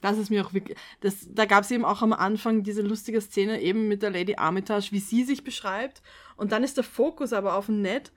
[0.01, 0.77] Das ist mir auch wirklich.
[1.01, 4.35] Das, da gab es eben auch am Anfang diese lustige Szene eben mit der Lady
[4.35, 6.03] Armitage, wie sie sich beschreibt.
[6.35, 8.11] Und dann ist der Fokus aber auf Ned,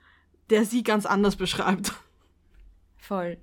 [0.51, 1.93] der sie ganz anders beschreibt.
[2.97, 3.37] Voll.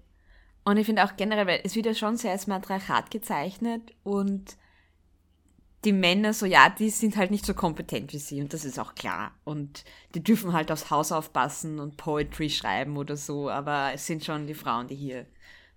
[0.64, 4.56] Und ich finde auch generell, weil es wird ja schon sehr als Matriarchat gezeichnet und
[5.84, 8.78] die Männer so, ja, die sind halt nicht so kompetent wie sie und das ist
[8.78, 9.32] auch klar.
[9.44, 14.24] Und die dürfen halt aufs Haus aufpassen und Poetry schreiben oder so, aber es sind
[14.24, 15.26] schon die Frauen, die hier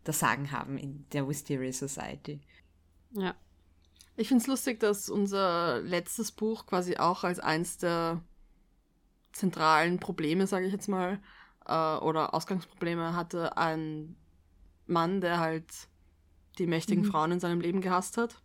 [0.04, 2.42] das Sagen haben in der Wisteria Society.
[3.12, 3.36] Ja.
[4.18, 8.22] Ich finde es lustig, dass unser letztes Buch quasi auch als eins der
[9.32, 11.20] zentralen Probleme, sage ich jetzt mal,
[11.68, 14.16] äh, oder Ausgangsprobleme hatte ein
[14.88, 15.66] Mann, der halt
[16.58, 17.10] die mächtigen mhm.
[17.12, 18.42] Frauen in seinem Leben gehasst hat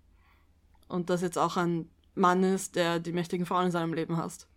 [0.88, 4.48] und das jetzt auch ein Mann ist, der die mächtigen Frauen in seinem Leben hasst.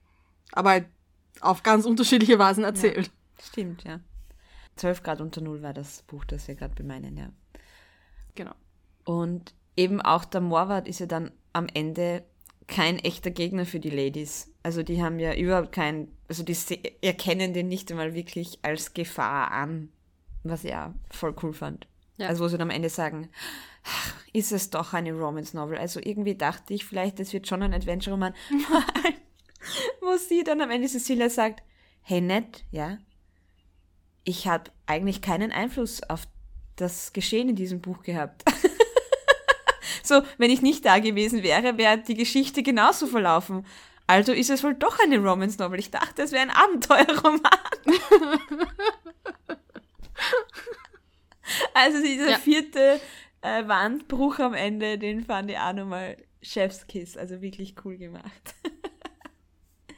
[0.52, 0.86] Aber halt
[1.42, 3.08] auf ganz unterschiedliche Weisen erzählt.
[3.08, 4.00] Ja, stimmt, ja.
[4.76, 7.30] 12 Grad unter Null war das Buch, das wir gerade bemeinen, ja.
[8.36, 8.54] Genau.
[9.04, 12.24] Und eben auch der Morwart ist ja dann am Ende
[12.68, 14.54] kein echter Gegner für die Ladies.
[14.64, 16.56] Also die haben ja überhaupt kein, also die
[17.02, 19.90] erkennen den nicht einmal wirklich als Gefahr an,
[20.44, 21.88] was ich ja voll cool fand.
[22.18, 22.28] Ja.
[22.28, 23.30] Also wo sie dann am Ende sagen,
[24.34, 25.78] ist es doch eine Romance Novel.
[25.78, 28.34] Also irgendwie dachte ich vielleicht, es wird schon ein Adventure-Roman,
[30.02, 31.64] wo sie dann am Ende Cecilia sagt,
[32.02, 32.98] hey Ned, ja,
[34.24, 36.28] ich habe eigentlich keinen Einfluss auf
[36.76, 38.44] das Geschehen in diesem Buch gehabt.
[40.04, 43.66] so, wenn ich nicht da gewesen wäre, wäre die Geschichte genauso verlaufen.
[44.08, 45.80] Also ist es wohl doch eine Romance Novel.
[45.80, 47.42] Ich dachte, es wäre ein Abenteuerroman.
[51.74, 52.38] also dieser ja.
[52.38, 53.00] vierte
[53.42, 58.56] äh, Wandbruch am Ende, den fand ich auch nochmal Chefskiss, also wirklich cool gemacht.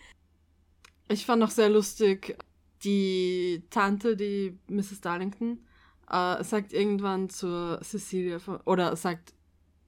[1.08, 2.38] ich fand auch sehr lustig,
[2.84, 5.02] die Tante, die Mrs.
[5.02, 5.66] Darlington,
[6.10, 9.34] äh, sagt irgendwann zur Cecilia, oder sagt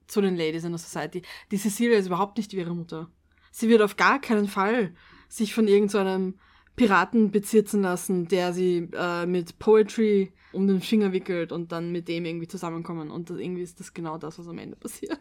[0.06, 3.10] zu den Ladies in der Society, die Cecilia ist überhaupt nicht wie ihre Mutter.
[3.50, 4.94] Sie wird auf gar keinen Fall
[5.28, 6.38] sich von irgendeinem so
[6.76, 12.08] Piraten bezirzen lassen, der sie äh, mit Poetry um den Finger wickelt und dann mit
[12.08, 13.10] dem irgendwie zusammenkommen.
[13.10, 15.18] Und das, irgendwie ist das genau das, was am Ende passiert.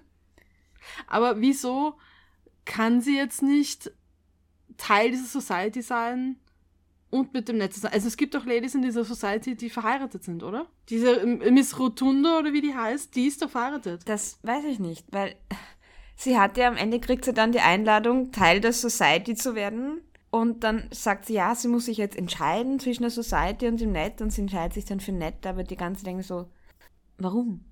[1.07, 1.95] Aber wieso
[2.65, 3.91] kann sie jetzt nicht
[4.77, 6.37] Teil dieser Society sein
[7.09, 7.93] und mit dem Netz sein?
[7.93, 10.67] Also es gibt doch Ladies in dieser Society, die verheiratet sind, oder?
[10.89, 14.01] Diese Miss Rotunda oder wie die heißt, die ist doch verheiratet.
[14.05, 15.35] Das weiß ich nicht, weil
[16.15, 20.01] sie hat ja am Ende kriegt sie dann die Einladung, Teil der Society zu werden
[20.33, 23.91] und dann sagt sie, ja, sie muss sich jetzt entscheiden zwischen der Society und dem
[23.91, 26.49] Net und sie entscheidet sich dann für Net, aber die ganze denken so,
[27.19, 27.71] warum?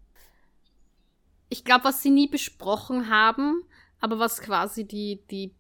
[1.50, 3.64] Ich glaube, was sie nie besprochen haben,
[4.00, 5.56] aber was quasi die, die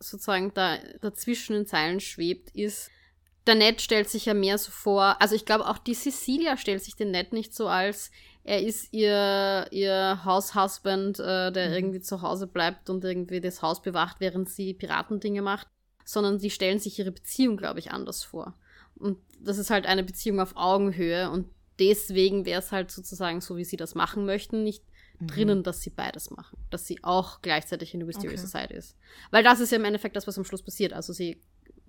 [0.00, 2.90] sozusagen da dazwischen in Zeilen schwebt, ist,
[3.46, 6.82] der Ned stellt sich ja mehr so vor, also ich glaube auch die Cecilia stellt
[6.82, 8.10] sich den Ned nicht so als,
[8.44, 11.74] er ist ihr, ihr Haushusband, äh, der mhm.
[11.74, 15.68] irgendwie zu Hause bleibt und irgendwie das Haus bewacht, während sie Piratendinge macht,
[16.06, 18.54] sondern sie stellen sich ihre Beziehung, glaube ich, anders vor.
[18.94, 21.48] Und das ist halt eine Beziehung auf Augenhöhe und
[21.78, 24.84] deswegen wäre es halt sozusagen so, wie sie das machen möchten, nicht
[25.18, 25.26] mhm.
[25.26, 26.56] drinnen, dass sie beides machen.
[26.70, 28.46] Dass sie auch gleichzeitig in der Mysterious okay.
[28.46, 28.96] Society ist.
[29.32, 30.92] Weil das ist ja im Endeffekt das, was am Schluss passiert.
[30.92, 31.40] Also sie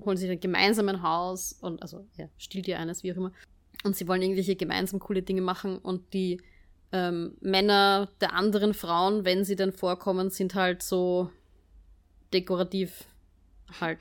[0.03, 3.31] holen sich ein gemeinsames Haus und, also, ja, stiehlt ihr eines, wie auch immer.
[3.83, 6.41] Und sie wollen irgendwelche gemeinsam coole Dinge machen und die
[6.91, 11.29] ähm, Männer der anderen Frauen, wenn sie denn vorkommen, sind halt so
[12.33, 13.05] dekorativ
[13.79, 13.99] halt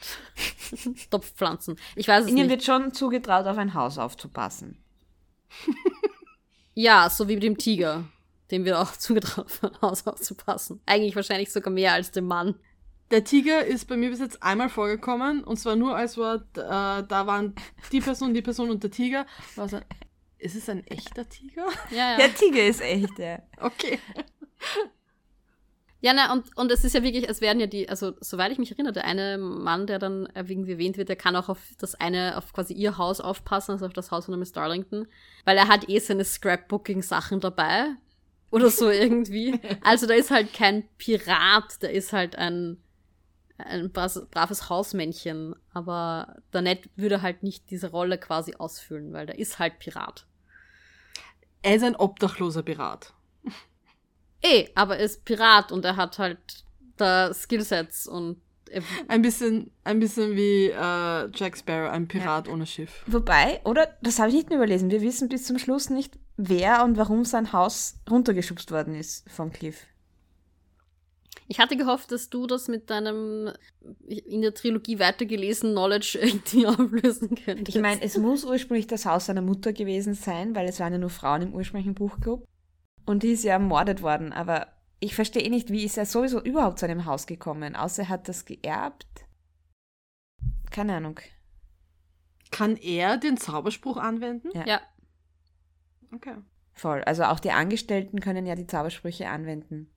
[1.10, 1.78] Topfpflanzen.
[1.94, 2.50] Ich weiß es Ihnen nicht.
[2.50, 4.78] wird schon zugetraut, auf ein Haus aufzupassen.
[6.74, 8.04] ja, so wie mit dem Tiger.
[8.50, 10.80] Dem wird auch zugetraut, auf ein Haus aufzupassen.
[10.86, 12.56] Eigentlich wahrscheinlich sogar mehr als dem Mann.
[13.10, 16.60] Der Tiger ist bei mir bis jetzt einmal vorgekommen und zwar nur als Wort, äh,
[16.60, 17.54] da waren
[17.92, 19.26] die Person, die Person und der Tiger.
[19.54, 19.78] War so,
[20.38, 21.66] ist es ein echter Tiger?
[21.90, 22.16] Ja, ja.
[22.16, 23.38] Der Tiger ist echt, ja.
[23.60, 24.00] Okay.
[26.06, 28.58] Ja, na, und, und es ist ja wirklich, es werden ja die, also soweit ich
[28.58, 31.96] mich erinnere, der eine Mann, der dann irgendwie erwähnt wird, der kann auch auf das
[31.96, 35.08] eine, auf quasi ihr Haus aufpassen, also auf das Haus von der Miss Darlington,
[35.44, 37.86] weil er hat eh seine Scrapbooking-Sachen dabei.
[38.52, 39.58] Oder so irgendwie.
[39.82, 42.76] Also da ist halt kein Pirat, der ist halt ein,
[43.58, 45.56] ein braves Hausmännchen.
[45.74, 50.24] Aber der Ned würde halt nicht diese Rolle quasi ausfüllen, weil der ist halt Pirat.
[51.62, 53.12] Er ist ein obdachloser Pirat.
[54.42, 56.38] Eh, aber er ist Pirat und er hat halt
[56.96, 58.40] da Skillsets und
[59.08, 62.52] ein bisschen, ein bisschen wie äh, Jack Sparrow, ein Pirat ja.
[62.52, 63.04] ohne Schiff.
[63.06, 63.96] Wobei, oder?
[64.02, 64.90] Das habe ich nicht mehr überlesen.
[64.90, 69.52] Wir wissen bis zum Schluss nicht, wer und warum sein Haus runtergeschubst worden ist vom
[69.52, 69.86] Cliff.
[71.48, 73.52] Ich hatte gehofft, dass du das mit deinem
[74.08, 77.76] in der Trilogie weitergelesenen Knowledge irgendwie auflösen könntest.
[77.76, 80.98] Ich meine, es muss ursprünglich das Haus seiner Mutter gewesen sein, weil es waren ja
[80.98, 82.44] nur Frauen im ursprünglichen Buchclub.
[83.06, 84.66] Und die ist ja ermordet worden, aber
[85.00, 88.08] ich verstehe eh nicht, wie ist er sowieso überhaupt zu einem Haus gekommen, außer er
[88.08, 89.24] hat das geerbt.
[90.70, 91.20] Keine Ahnung.
[92.50, 94.50] Kann er den Zauberspruch anwenden?
[94.54, 94.66] Ja.
[94.66, 94.80] ja.
[96.14, 96.34] Okay.
[96.72, 97.02] Voll.
[97.04, 99.90] Also auch die Angestellten können ja die Zaubersprüche anwenden.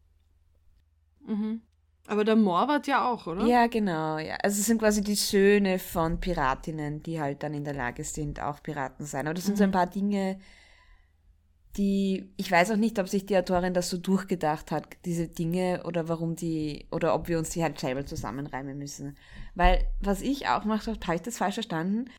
[1.26, 1.62] Mhm.
[2.07, 3.45] Aber der Morwart ja auch, oder?
[3.45, 4.18] Ja, genau.
[4.18, 4.38] Ja.
[4.41, 8.41] Also es sind quasi die Söhne von Piratinnen, die halt dann in der Lage sind,
[8.41, 9.28] auch Piraten zu sein.
[9.28, 9.57] Aber das sind mhm.
[9.57, 9.74] so ein mhm.
[9.74, 10.39] paar Dinge,
[11.78, 15.84] die, ich weiß auch nicht, ob sich die Autorin das so durchgedacht hat, diese Dinge,
[15.86, 19.17] oder warum die, oder ob wir uns die halt selber zusammenreimen müssen.
[19.55, 22.09] Weil, was ich auch gemacht habe, habe ich das falsch verstanden,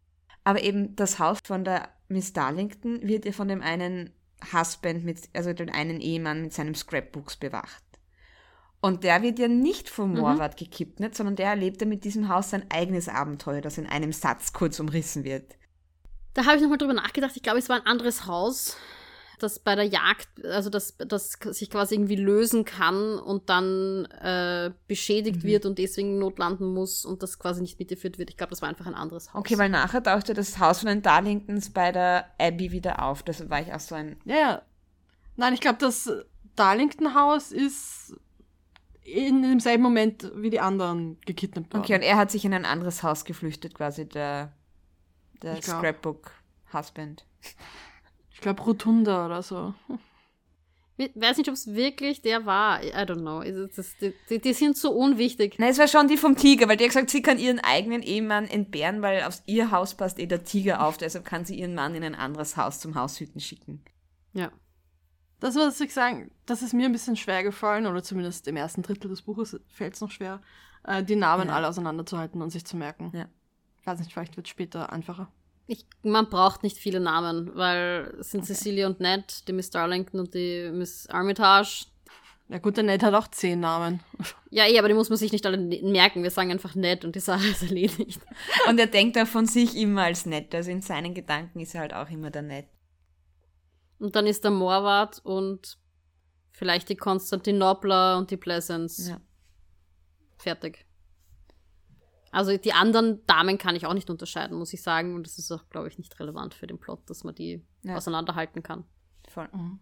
[0.45, 4.11] aber eben das Haus von der Miss Darlington wird ja von dem einen
[4.53, 7.85] Husband, mit, also dem einen Ehemann mit seinem Scrapbooks bewacht.
[8.81, 10.21] Und der wird ja nicht vom mhm.
[10.21, 10.65] Morwart mhm.
[10.65, 14.13] gekippt, nicht, sondern der erlebt ja mit diesem Haus sein eigenes Abenteuer, das in einem
[14.13, 15.57] Satz kurz umrissen wird.
[16.33, 17.37] Da habe ich nochmal drüber nachgedacht.
[17.37, 18.77] Ich glaube, es war ein anderes Haus
[19.43, 24.73] das bei der Jagd, also dass das sich quasi irgendwie lösen kann und dann äh,
[24.87, 25.49] beschädigt mhm.
[25.49, 28.31] wird und deswegen notlanden muss und das quasi nicht mitgeführt wird.
[28.31, 29.41] Ich glaube, das war einfach ein anderes Haus.
[29.41, 33.23] Okay, weil nachher tauchte das Haus von den Darlingtons bei der Abby wieder auf.
[33.23, 34.17] Das war ich auch so ein.
[34.25, 34.63] Ja, ja.
[35.37, 36.11] Nein, ich glaube, das
[36.57, 38.15] Darlington-Haus ist
[39.03, 41.83] in demselben Moment wie die anderen gekidnappt worden.
[41.83, 44.53] Okay, und er hat sich in ein anderes Haus geflüchtet, quasi der,
[45.43, 47.25] der Scrapbook-Husband.
[48.41, 49.75] Ich glaube Rotunda oder so.
[50.97, 52.83] Ich weiß nicht, ob es wirklich der war.
[52.83, 53.43] I don't know.
[53.77, 53.93] Das,
[54.31, 55.59] die, die, sind so unwichtig.
[55.59, 58.01] Nein, es war schon die vom Tiger, weil die hat gesagt, sie kann ihren eigenen
[58.01, 60.97] Ehemann entbehren, weil aufs ihr Haus passt eh der Tiger auf.
[60.97, 63.85] Deshalb kann sie ihren Mann in ein anderes Haus zum Haushüten schicken.
[64.33, 64.51] Ja.
[65.41, 68.81] Das, was ich sagen, das ist mir ein bisschen schwer gefallen, oder zumindest im ersten
[68.81, 70.41] Drittel des Buches fällt es noch schwer,
[70.85, 71.57] äh, die Namen ja.
[71.57, 73.13] alle auseinanderzuhalten und sich zu merken.
[73.15, 73.27] Ja.
[73.83, 75.31] Ich weiß nicht, vielleicht wird es später einfacher.
[75.71, 78.55] Ich, man braucht nicht viele Namen, weil es sind okay.
[78.55, 81.87] Cecilia und Ned, die Miss Darlington und die Miss Armitage.
[82.49, 84.01] Ja gut, der Ned hat auch zehn Namen.
[84.53, 86.25] Ja, eh, aber die muss man sich nicht alle merken.
[86.25, 88.21] Wir sagen einfach Ned und die Sache ist erledigt.
[88.69, 90.53] Und er denkt auch von sich immer als Ned.
[90.53, 92.67] Also in seinen Gedanken ist er halt auch immer der Ned.
[94.01, 95.79] Und dann ist der Morwart und
[96.51, 99.11] vielleicht die Konstantinopla und die Pleasance.
[99.11, 99.21] Ja.
[100.37, 100.85] Fertig.
[102.31, 105.15] Also die anderen Damen kann ich auch nicht unterscheiden, muss ich sagen.
[105.15, 107.97] Und das ist auch, glaube ich, nicht relevant für den Plot, dass man die ja.
[107.97, 108.85] auseinanderhalten kann.
[109.29, 109.49] Voll.
[109.53, 109.81] Mhm.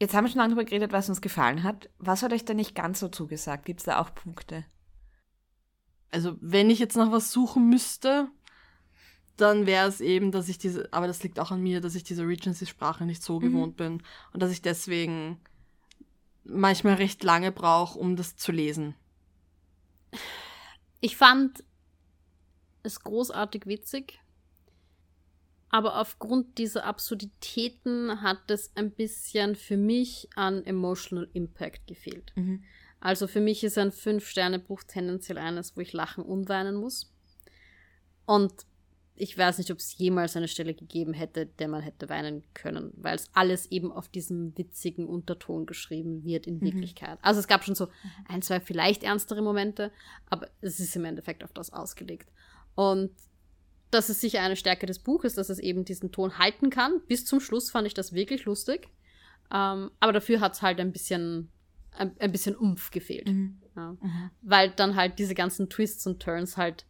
[0.00, 1.88] Jetzt haben wir schon lange darüber geredet, was uns gefallen hat.
[1.98, 3.66] Was hat euch denn nicht ganz so zugesagt?
[3.66, 4.64] Gibt es da auch Punkte?
[6.10, 8.28] Also, wenn ich jetzt nach was suchen müsste,
[9.36, 12.04] dann wäre es eben, dass ich diese, aber das liegt auch an mir, dass ich
[12.04, 13.44] diese Regency-Sprache nicht so mhm.
[13.44, 15.40] gewohnt bin und dass ich deswegen
[16.44, 18.94] manchmal recht lange brauche, um das zu lesen.
[21.02, 21.62] Ich fand
[22.82, 24.18] es großartig witzig.
[25.72, 32.30] aber aufgrund dieser Absurditäten hat es ein bisschen für mich an Emotional Impact gefehlt.
[32.36, 32.62] Mhm.
[33.00, 37.10] Also für mich ist ein Fünf-Sterne-Buch tendenziell eines, wo ich lachen und weinen muss.
[38.26, 38.52] Und
[39.14, 42.92] ich weiß nicht, ob es jemals eine Stelle gegeben hätte, der man hätte weinen können,
[42.96, 46.62] weil es alles eben auf diesem witzigen Unterton geschrieben wird in Mhm.
[46.62, 47.18] Wirklichkeit.
[47.22, 47.88] Also es gab schon so
[48.28, 49.92] ein, zwei vielleicht ernstere Momente,
[50.26, 52.30] aber es ist im Endeffekt auf das ausgelegt.
[52.74, 53.10] Und
[53.90, 57.02] das ist sicher eine Stärke des Buches, dass es eben diesen Ton halten kann.
[57.06, 58.88] Bis zum Schluss fand ich das wirklich lustig.
[59.52, 61.50] Ähm, aber dafür hat es halt ein bisschen,
[61.92, 63.28] ein, ein bisschen Umf gefehlt.
[63.28, 63.60] Mhm.
[63.76, 63.92] Ja.
[64.00, 64.30] Mhm.
[64.40, 66.86] Weil dann halt diese ganzen Twists und Turns halt.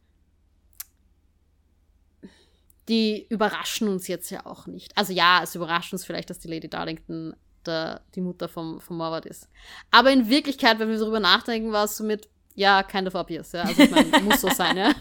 [2.89, 4.97] Die überraschen uns jetzt ja auch nicht.
[4.97, 8.97] Also ja, es überrascht uns vielleicht, dass die Lady Darlington der, die Mutter vom, vom
[8.97, 9.49] Morwart ist.
[9.93, 13.53] Aber in Wirklichkeit, wenn wir darüber nachdenken, war es so mit, ja, kind of obvious,
[13.53, 13.63] ja.
[13.63, 14.93] Also ich meine, muss so sein, ja.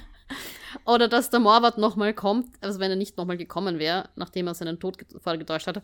[0.86, 4.54] Oder dass der Morwart nochmal kommt, also wenn er nicht nochmal gekommen wäre, nachdem er
[4.54, 5.82] seinen Tod ge- vorgetäuscht hatte,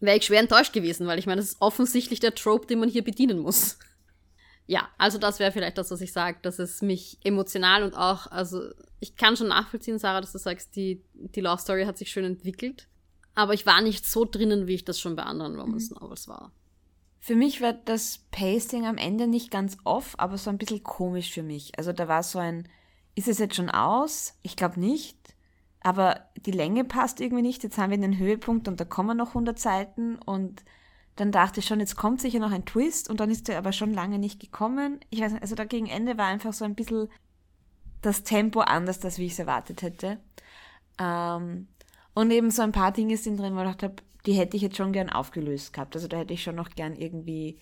[0.00, 2.88] wäre ich schwer enttäuscht gewesen, weil ich meine, das ist offensichtlich der Trope, den man
[2.88, 3.78] hier bedienen muss.
[4.66, 8.26] Ja, also das wäre vielleicht das, was ich sage, dass es mich emotional und auch,
[8.26, 8.62] also
[8.98, 12.24] ich kann schon nachvollziehen, Sarah, dass du sagst, die, die Love Story hat sich schön
[12.24, 12.88] entwickelt,
[13.34, 16.50] aber ich war nicht so drinnen, wie ich das schon bei anderen Romance Novels war.
[17.20, 21.32] Für mich war das Pacing am Ende nicht ganz off, aber so ein bisschen komisch
[21.32, 21.76] für mich.
[21.78, 22.68] Also da war so ein,
[23.14, 24.34] ist es jetzt schon aus?
[24.42, 25.18] Ich glaube nicht.
[25.80, 27.64] Aber die Länge passt irgendwie nicht.
[27.64, 30.64] Jetzt haben wir den Höhepunkt und da kommen noch 100 Seiten und
[31.16, 33.72] dann dachte ich schon, jetzt kommt sicher noch ein Twist und dann ist der aber
[33.72, 35.00] schon lange nicht gekommen.
[35.10, 37.08] Ich weiß nicht, also da gegen Ende war einfach so ein bisschen
[38.02, 40.18] das Tempo anders, als wie ich es erwartet hätte.
[40.98, 41.68] Ähm,
[42.14, 43.96] und eben so ein paar Dinge sind drin, wo ich dachte,
[44.26, 45.96] die hätte ich jetzt schon gern aufgelöst gehabt.
[45.96, 47.58] Also da hätte ich schon noch gern irgendwie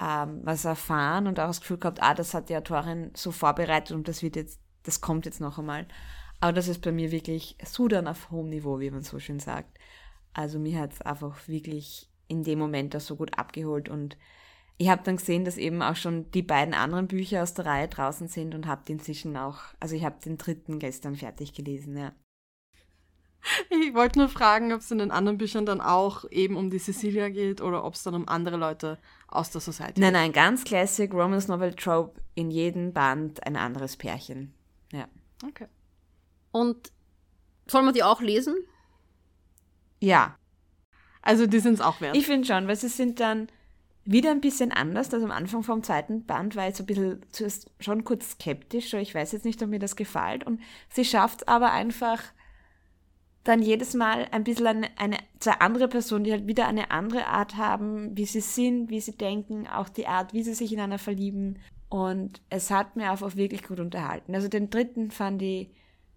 [0.00, 3.96] ähm, was erfahren und auch das Gefühl gehabt, ah, das hat die Autorin so vorbereitet
[3.96, 5.86] und das wird jetzt, das kommt jetzt noch einmal.
[6.40, 9.78] Aber das ist bei mir wirklich Sudan auf hohem Niveau, wie man so schön sagt.
[10.34, 14.16] Also mir hat es einfach wirklich in dem Moment das so gut abgeholt und
[14.78, 17.88] ich habe dann gesehen, dass eben auch schon die beiden anderen Bücher aus der Reihe
[17.88, 22.12] draußen sind und habe inzwischen auch, also ich habe den dritten gestern fertig gelesen, ja.
[23.70, 26.80] Ich wollte nur fragen, ob es in den anderen Büchern dann auch eben um die
[26.80, 28.98] Cecilia geht oder ob es dann um andere Leute
[29.28, 33.96] aus der Society Nein, nein, ganz classic Romance Novel Trope, in jedem Band ein anderes
[33.96, 34.52] Pärchen.
[34.92, 35.06] Ja.
[35.42, 35.48] geht.
[35.48, 35.66] Okay.
[36.50, 36.92] Und
[37.66, 38.56] soll man die auch lesen?
[40.00, 40.36] Ja,
[41.26, 42.16] Also die sind es auch wert.
[42.16, 43.48] ich finde schon, weil sie sind dann
[44.04, 45.12] wieder ein bisschen anders.
[45.12, 48.90] Also am Anfang vom zweiten Band war ich so ein bisschen zuerst schon kurz skeptisch,
[48.90, 50.44] so ich weiß jetzt nicht, ob mir das gefällt.
[50.44, 50.60] Und
[50.90, 52.22] sie schafft aber einfach
[53.42, 57.26] dann jedes Mal ein bisschen eine, eine zwei andere Personen, die halt wieder eine andere
[57.26, 60.98] Art haben, wie sie sind, wie sie denken, auch die Art, wie sie sich ineinander
[60.98, 61.58] verlieben.
[61.88, 64.34] Und es hat mir einfach wirklich gut unterhalten.
[64.34, 65.70] Also den dritten fand ich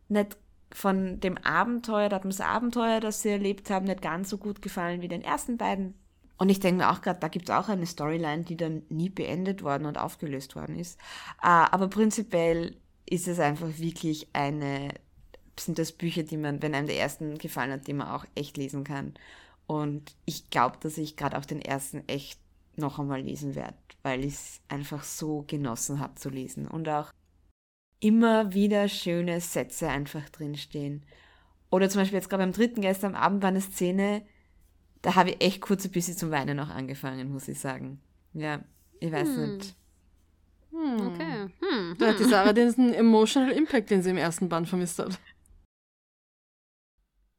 [0.08, 0.38] nicht
[0.72, 5.08] von dem Abenteuer, da Abenteuer, das sie erlebt haben, nicht ganz so gut gefallen wie
[5.08, 5.96] den ersten beiden.
[6.38, 9.10] Und ich denke mir auch gerade, da gibt es auch eine Storyline, die dann nie
[9.10, 10.98] beendet worden und aufgelöst worden ist.
[11.40, 14.94] Ah, Aber prinzipiell ist es einfach wirklich eine,
[15.60, 18.56] sind das Bücher, die man, wenn einem der ersten gefallen hat, die man auch echt
[18.56, 19.16] lesen kann.
[19.68, 22.40] Und ich glaube, dass ich gerade auch den ersten echt
[22.78, 26.68] noch einmal lesen werde, weil ich es einfach so genossen habe zu lesen.
[26.68, 27.12] Und auch
[28.00, 31.04] immer wieder schöne Sätze einfach drinstehen.
[31.70, 34.24] Oder zum Beispiel jetzt gerade beim dritten gestern am Abend war eine Szene,
[35.02, 38.02] da habe ich echt kurz ein bisschen zum Weinen noch angefangen, muss ich sagen.
[38.34, 38.64] Ja,
[39.00, 39.58] ich weiß Hm.
[39.58, 39.76] nicht.
[40.72, 41.08] Hm.
[41.08, 41.48] Okay.
[41.60, 41.96] Hm.
[41.98, 45.20] Da hat die Sarah diesen Emotional Impact, den sie im ersten Band vermisst hat.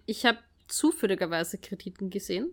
[0.06, 2.50] Ich habe zufälligerweise Kritiken gesehen.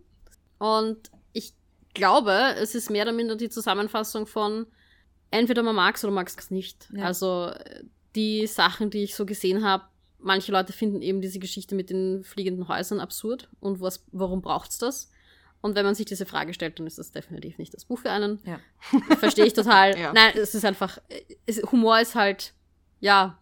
[0.60, 1.54] Und ich
[1.94, 4.68] glaube, es ist mehr oder minder die Zusammenfassung von
[5.32, 6.90] entweder man mag es oder mag es nicht.
[6.94, 7.06] Ja.
[7.06, 7.52] Also
[8.18, 9.86] die Sachen, die ich so gesehen habe,
[10.20, 14.78] manche Leute finden eben diese Geschichte mit den fliegenden Häusern absurd und was, warum braucht's
[14.80, 15.10] das?
[15.62, 18.12] Und wenn man sich diese Frage stellt, dann ist das definitiv nicht das Buch für
[18.12, 18.40] einen.
[18.46, 18.60] Ja.
[19.20, 19.98] Verstehe ich total.
[20.00, 20.12] Ja.
[20.14, 21.00] Nein, es ist einfach,
[21.46, 22.54] es, Humor ist halt,
[23.00, 23.40] ja,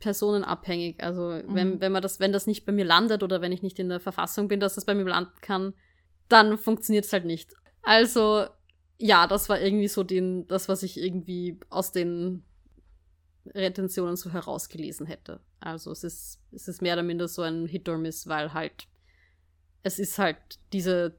[0.00, 1.02] personenabhängig.
[1.02, 1.80] Also wenn, Mhm.
[1.80, 4.00] wenn man das, wenn das nicht bei mir landet oder wenn ich nicht in der
[4.00, 5.74] Verfassung bin, dass das bei mir landen kann,
[6.28, 7.54] dann funktioniert es halt nicht.
[7.82, 8.46] Also,
[8.98, 12.42] ja, das war irgendwie so den, das, was ich irgendwie aus den
[13.46, 15.40] Retentionen so herausgelesen hätte.
[15.60, 18.88] Also es ist, es ist mehr oder minder so ein Hit or Miss, weil halt
[19.82, 20.38] es ist halt
[20.72, 21.14] diese,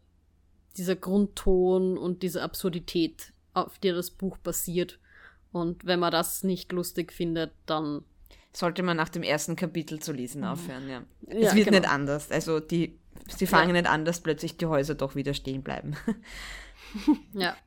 [0.75, 4.99] dieser Grundton und diese Absurdität, auf der das Buch basiert.
[5.51, 8.03] Und wenn man das nicht lustig findet, dann
[8.51, 11.01] Sollte man nach dem ersten Kapitel zu lesen aufhören, ja.
[11.01, 11.05] Mhm.
[11.27, 11.79] Ja, es wird genau.
[11.79, 12.31] nicht anders.
[12.31, 12.97] Also die,
[13.27, 15.95] sie fangen nicht an, dass plötzlich die Häuser doch wieder stehen bleiben.
[17.33, 17.57] Ja.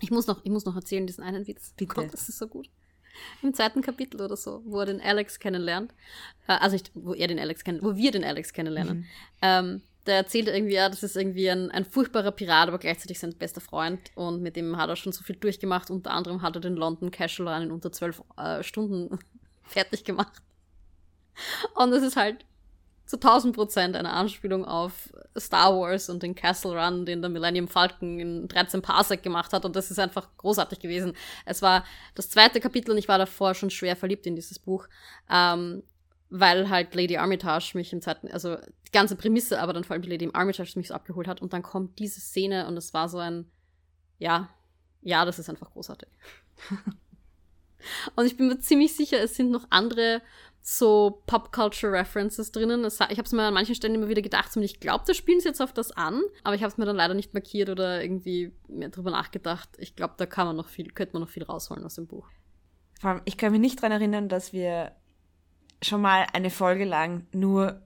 [0.00, 1.72] Ich muss noch, ich muss noch erzählen, diesen einen Witz.
[1.76, 1.94] Bitte.
[1.94, 2.68] Gott, das ist so gut.
[3.42, 5.92] im zweiten Kapitel oder so, wo er den Alex kennenlernt.
[6.48, 8.98] Äh, also nicht, wo er den Alex kennt, wo wir den Alex kennenlernen.
[8.98, 9.06] Mhm.
[9.42, 13.34] Ähm, der erzählt irgendwie, ja, das ist irgendwie ein, ein furchtbarer Pirat, aber gleichzeitig sein
[13.34, 15.90] bester Freund und mit dem hat er schon so viel durchgemacht.
[15.90, 19.18] Unter anderem hat er den London Casual in unter zwölf äh, Stunden
[19.62, 20.42] fertig gemacht.
[21.76, 22.44] Und es ist halt
[23.12, 27.68] zu 1000 Prozent eine Anspielung auf Star Wars und den Castle Run, den der Millennium
[27.68, 29.66] Falcon in 13 Parsec gemacht hat.
[29.66, 31.12] Und das ist einfach großartig gewesen.
[31.44, 31.84] Es war
[32.14, 34.88] das zweite Kapitel und ich war davor schon schwer verliebt in dieses Buch.
[35.30, 35.82] Ähm,
[36.30, 40.02] weil halt Lady Armitage mich im zweiten, also die ganze Prämisse, aber dann vor allem
[40.02, 41.42] die Lady Armitage mich so abgeholt hat.
[41.42, 43.44] Und dann kommt diese Szene und es war so ein,
[44.18, 44.48] ja,
[45.02, 46.08] ja, das ist einfach großartig.
[48.16, 50.22] und ich bin mir ziemlich sicher, es sind noch andere
[50.62, 52.84] so Pop-Culture-References drinnen.
[52.84, 55.48] ich habe es mir an manchen Stellen immer wieder gedacht, ich glaube, da spielen sie
[55.48, 58.52] jetzt auf das an, aber ich habe es mir dann leider nicht markiert oder irgendwie
[58.68, 59.68] mehr drüber nachgedacht.
[59.78, 62.28] Ich glaube, da kann man noch viel, könnte man noch viel rausholen aus dem Buch.
[63.00, 64.92] Vor allem, ich kann mich nicht daran erinnern, dass wir
[65.82, 67.82] schon mal eine Folge lang nur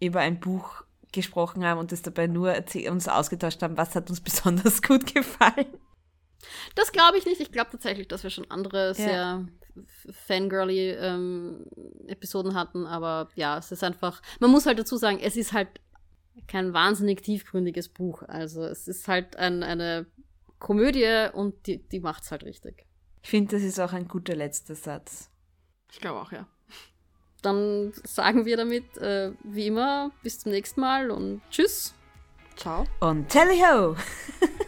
[0.00, 2.54] über ein Buch gesprochen haben und das dabei nur
[2.90, 5.66] uns ausgetauscht haben, was hat uns besonders gut gefallen.
[6.74, 7.40] Das glaube ich nicht.
[7.40, 8.94] Ich glaube tatsächlich, dass wir schon andere ja.
[8.94, 9.48] sehr
[10.26, 11.66] fangirly ähm,
[12.06, 15.68] Episoden hatten, aber ja, es ist einfach, man muss halt dazu sagen, es ist halt
[16.46, 18.22] kein wahnsinnig tiefgründiges Buch.
[18.22, 20.06] Also es ist halt ein, eine
[20.58, 22.86] Komödie und die, die macht es halt richtig.
[23.22, 25.30] Ich finde, das ist auch ein guter letzter Satz.
[25.90, 26.46] Ich glaube auch, ja.
[27.42, 31.94] Dann sagen wir damit, äh, wie immer, bis zum nächsten Mal und tschüss.
[32.56, 32.84] Ciao.
[33.00, 33.96] Und tally ho!